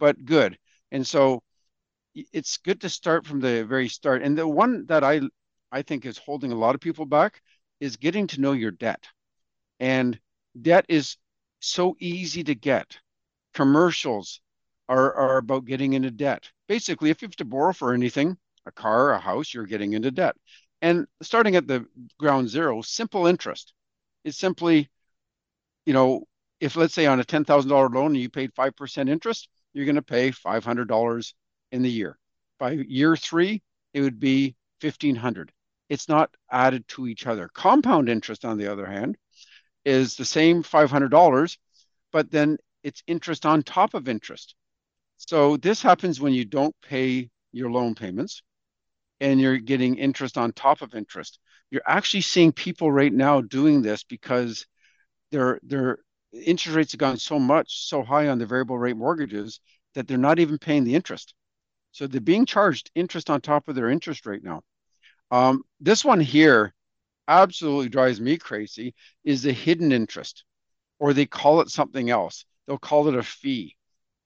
[0.00, 0.58] but good.
[0.90, 1.40] And so,
[2.14, 4.22] it's good to start from the very start.
[4.22, 5.20] And the one that I
[5.70, 7.40] I think is holding a lot of people back
[7.78, 9.06] is getting to know your debt.
[9.78, 10.18] And
[10.62, 11.16] debt is
[11.60, 12.98] so easy to get.
[13.54, 14.40] Commercials
[14.88, 16.50] are, are about getting into debt.
[16.68, 18.36] Basically, if you have to borrow for anything,
[18.66, 20.36] a car, a house, you're getting into debt.
[20.82, 21.86] And starting at the
[22.18, 23.72] ground zero, simple interest
[24.24, 24.90] is simply,
[25.84, 26.24] you know,
[26.60, 30.30] if let's say on a $10,000 loan you paid 5% interest, you're going to pay
[30.30, 31.34] $500
[31.72, 32.18] in the year.
[32.58, 35.52] By year three, it would be 1500
[35.88, 37.48] It's not added to each other.
[37.52, 39.16] Compound interest, on the other hand,
[39.86, 41.56] is the same $500,
[42.12, 44.54] but then it's interest on top of interest.
[45.16, 48.42] So this happens when you don't pay your loan payments
[49.20, 51.38] and you're getting interest on top of interest.
[51.70, 54.66] You're actually seeing people right now doing this because
[55.30, 55.98] their their
[56.32, 59.60] interest rates have gone so much so high on the variable rate mortgages
[59.94, 61.32] that they're not even paying the interest.
[61.92, 64.62] So they're being charged interest on top of their interest rate now.
[65.30, 66.74] Um, this one here
[67.28, 70.44] absolutely drives me crazy is the hidden interest,
[70.98, 72.44] or they call it something else.
[72.66, 73.76] They'll call it a fee.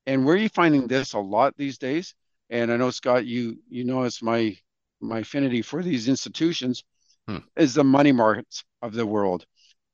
[0.07, 2.15] And where are you finding this a lot these days?
[2.49, 4.57] And I know Scott, you you know it's my
[5.01, 6.85] my affinity for these institutions
[7.29, 7.39] hmm.
[7.57, 9.45] is the Money Marts of the world,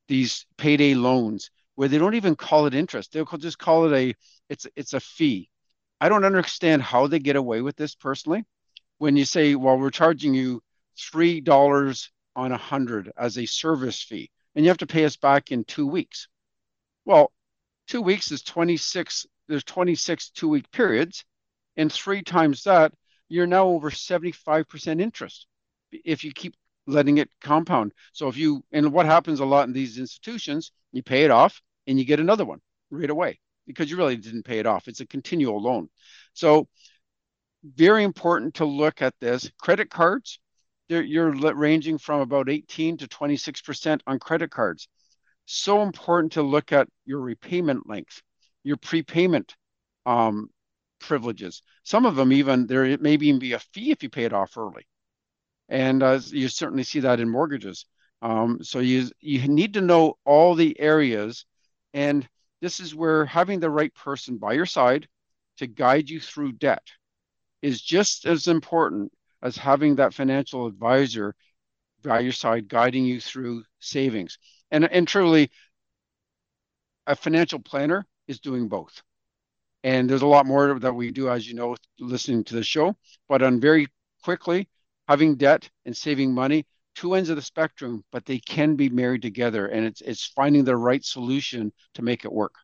[0.07, 3.13] these payday loans where they don't even call it interest.
[3.13, 4.15] They'll just call it a
[4.49, 5.49] it's it's a fee.
[6.01, 8.43] I don't understand how they get away with this personally.
[8.97, 10.61] When you say, well, we're charging you
[10.97, 15.17] three dollars on a hundred as a service fee, and you have to pay us
[15.17, 16.29] back in two weeks.
[17.03, 17.33] Well,
[17.87, 21.25] two weeks is 26, there's 26 two week periods,
[21.75, 22.93] and three times that,
[23.27, 25.47] you're now over 75% interest
[25.91, 27.91] if you keep letting it compound.
[28.13, 31.61] So if you, and what happens a lot in these institutions, you pay it off
[31.87, 34.87] and you get another one right away because you really didn't pay it off.
[34.87, 35.89] It's a continual loan.
[36.33, 36.69] So
[37.63, 39.51] very important to look at this.
[39.59, 40.39] Credit cards,
[40.89, 44.87] you're ranging from about 18 to 26% on credit cards.
[45.45, 48.21] So important to look at your repayment length,
[48.63, 49.55] your prepayment
[50.05, 50.49] um,
[50.99, 51.61] privileges.
[51.83, 54.57] Some of them even there may even be a fee if you pay it off
[54.57, 54.85] early,
[55.69, 57.85] and uh, you certainly see that in mortgages.
[58.21, 61.45] Um, so you you need to know all the areas,
[61.93, 62.27] and
[62.61, 65.07] this is where having the right person by your side
[65.57, 66.83] to guide you through debt
[67.61, 69.11] is just as important
[69.41, 71.35] as having that financial advisor
[72.03, 74.37] by your side guiding you through savings.
[74.71, 75.51] And, and truly,
[77.05, 79.01] a financial planner is doing both.
[79.83, 82.95] And there's a lot more that we do, as you know, listening to the show.
[83.29, 83.87] But on very
[84.23, 84.67] quickly,
[85.07, 86.65] having debt and saving money,
[86.95, 89.67] two ends of the spectrum, but they can be married together.
[89.67, 92.55] And it's it's finding the right solution to make it work.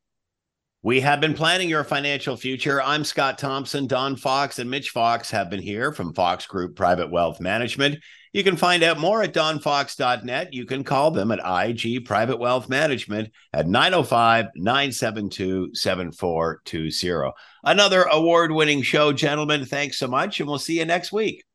[0.86, 2.82] We have been planning your financial future.
[2.82, 3.88] I'm Scott Thompson.
[3.88, 8.00] Don Fox and Mitch Fox have been here from Fox Group Private Wealth Management.
[8.34, 10.54] You can find out more at donfox.net.
[10.54, 17.32] You can call them at IG Private Wealth Management at 905 972 7420.
[17.64, 19.64] Another award winning show, gentlemen.
[19.64, 21.46] Thanks so much, and we'll see you next week.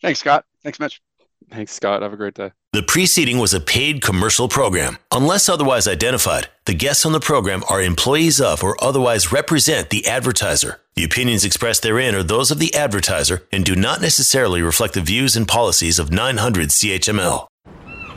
[0.00, 0.46] Thanks, Scott.
[0.62, 1.02] Thanks, Mitch.
[1.50, 2.00] Thanks, Scott.
[2.00, 2.52] Have a great day.
[2.72, 4.96] The preceding was a paid commercial program.
[5.10, 10.06] Unless otherwise identified, the guests on the program are employees of or otherwise represent the
[10.06, 10.80] advertiser.
[10.94, 15.02] The opinions expressed therein are those of the advertiser and do not necessarily reflect the
[15.02, 17.46] views and policies of 900 CHML.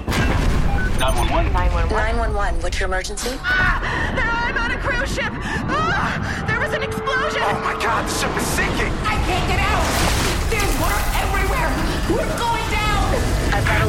[0.07, 1.51] 911.
[1.51, 2.61] 911, 911.
[2.61, 3.31] what's your emergency?
[3.43, 3.83] Ah,
[4.47, 5.33] I'm on a cruise ship.
[5.67, 7.41] Ah, there was an explosion.
[7.43, 8.93] Oh my god, the ship is sinking.
[9.03, 9.83] I can't get out.
[10.47, 11.67] There's water everywhere.
[12.07, 12.54] We're going